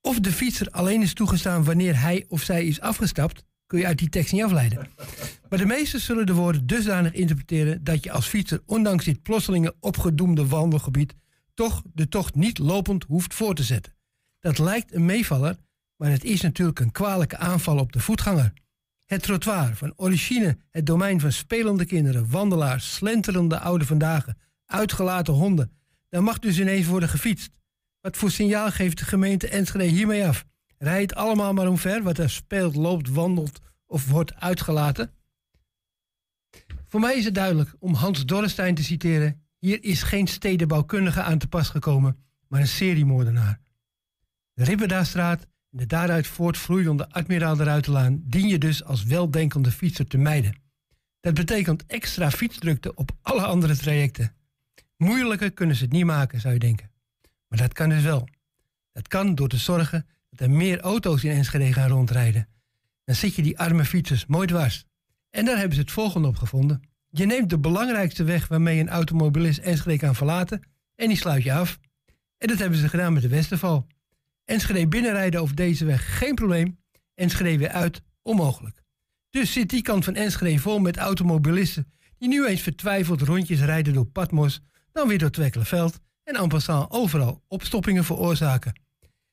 [0.00, 3.98] Of de fietser alleen is toegestaan wanneer hij of zij is afgestapt, kun je uit
[3.98, 4.86] die tekst niet afleiden.
[5.48, 9.74] Maar de meesten zullen de woorden dusdanig interpreteren dat je als fietser, ondanks dit plotselinge
[9.80, 11.14] opgedoemde wandelgebied,
[11.54, 13.96] toch de tocht niet lopend hoeft voor te zetten.
[14.40, 15.56] Dat lijkt een meevaller,
[15.96, 18.52] maar het is natuurlijk een kwalijke aanval op de voetganger.
[19.04, 24.26] Het trottoir, van origine het domein van spelende kinderen, wandelaars, slenterende oude vandaag,
[24.66, 25.77] uitgelaten honden.
[26.08, 27.50] Daar mag dus ineens worden gefietst.
[28.00, 30.44] Wat voor signaal geeft de gemeente Enschede hiermee af?
[30.78, 35.12] Rijdt allemaal maar omver wat er speelt, loopt, wandelt of wordt uitgelaten?
[36.86, 41.38] Voor mij is het duidelijk, om Hans Dorrestein te citeren, hier is geen stedenbouwkundige aan
[41.38, 42.16] te pas gekomen,
[42.48, 43.60] maar een seriemoordenaar.
[44.52, 50.06] De Ribberdaarstraat en de daaruit voortvloeiende Admiraal de Ruitelaan dien je dus als weldenkende fietser
[50.06, 50.60] te mijden.
[51.20, 54.37] Dat betekent extra fietsdrukte op alle andere trajecten.
[54.98, 56.90] Moeilijker kunnen ze het niet maken, zou je denken.
[57.48, 58.28] Maar dat kan dus wel.
[58.92, 62.48] Dat kan door te zorgen dat er meer auto's in Enschede gaan rondrijden.
[63.04, 64.84] Dan zit je die arme fietsers mooi dwars.
[65.30, 66.82] En daar hebben ze het volgende op gevonden.
[67.10, 70.62] Je neemt de belangrijkste weg waarmee een automobilist Enschede kan verlaten
[70.94, 71.78] en die sluit je af.
[72.38, 73.86] En dat hebben ze gedaan met de Westerval.
[74.44, 76.78] Enschede binnenrijden over deze weg geen probleem.
[77.14, 78.82] Enschede weer uit onmogelijk.
[79.30, 83.94] Dus zit die kant van Enschede vol met automobilisten die nu eens vertwijfeld rondjes rijden
[83.94, 84.60] door Patmos,
[84.98, 88.80] dan weer door Twekkelenveld en passant overal opstoppingen veroorzaken.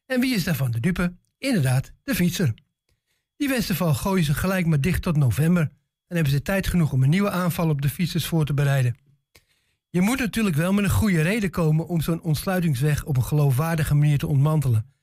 [0.05, 1.15] En wie is daarvan de dupe?
[1.37, 2.53] Inderdaad, de fietser.
[3.37, 5.63] Die Westerval gooien ze gelijk maar dicht tot november.
[6.07, 8.95] Dan hebben ze tijd genoeg om een nieuwe aanval op de fietsers voor te bereiden.
[9.89, 13.95] Je moet natuurlijk wel met een goede reden komen om zo'n ontsluitingsweg op een geloofwaardige
[13.95, 14.93] manier te ontmantelen.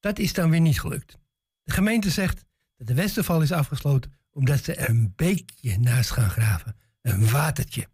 [0.00, 1.18] Dat is dan weer niet gelukt.
[1.62, 2.44] De gemeente zegt
[2.76, 6.76] dat de Westerval is afgesloten omdat ze er een beekje naast gaan graven.
[7.02, 7.86] Een watertje.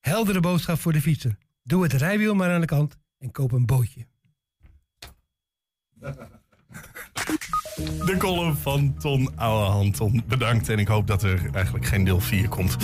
[0.00, 1.36] Heldere boodschap voor de fietser.
[1.66, 4.06] Doe het rijwiel maar aan de kant en koop een bootje.
[8.06, 9.96] De column van Ton Ouwehand.
[9.96, 12.76] Ton, bedankt en ik hoop dat er eigenlijk geen deel 4 komt.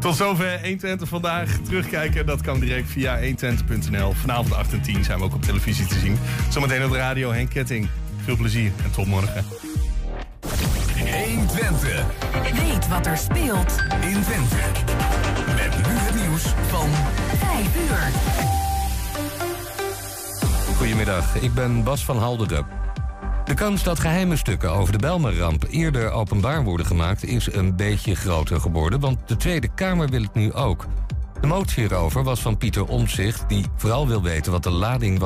[0.00, 1.58] Tot zover 120 vandaag.
[1.58, 4.12] Terugkijken, dat kan direct via 120.nl.
[4.12, 6.16] Vanavond 8 en 10 zijn we ook op televisie te zien.
[6.50, 7.88] Zometeen op de radio Henk Ketting.
[8.16, 9.44] Veel plezier en tot morgen.
[11.12, 12.04] 120.
[12.52, 14.56] Weet wat er speelt in Twente.
[15.54, 16.88] Met nu het nieuws van
[17.38, 18.12] 5 uur.
[20.76, 22.66] Goedemiddag, ik ben Bas van Halderen.
[23.44, 28.14] De kans dat geheime stukken over de Belmerramp eerder openbaar worden gemaakt is een beetje
[28.14, 30.86] groter geworden, want de Tweede Kamer wil het nu ook.
[31.40, 35.24] De motie hierover was van Pieter Omtzigt, die vooral wil weten wat de lading was.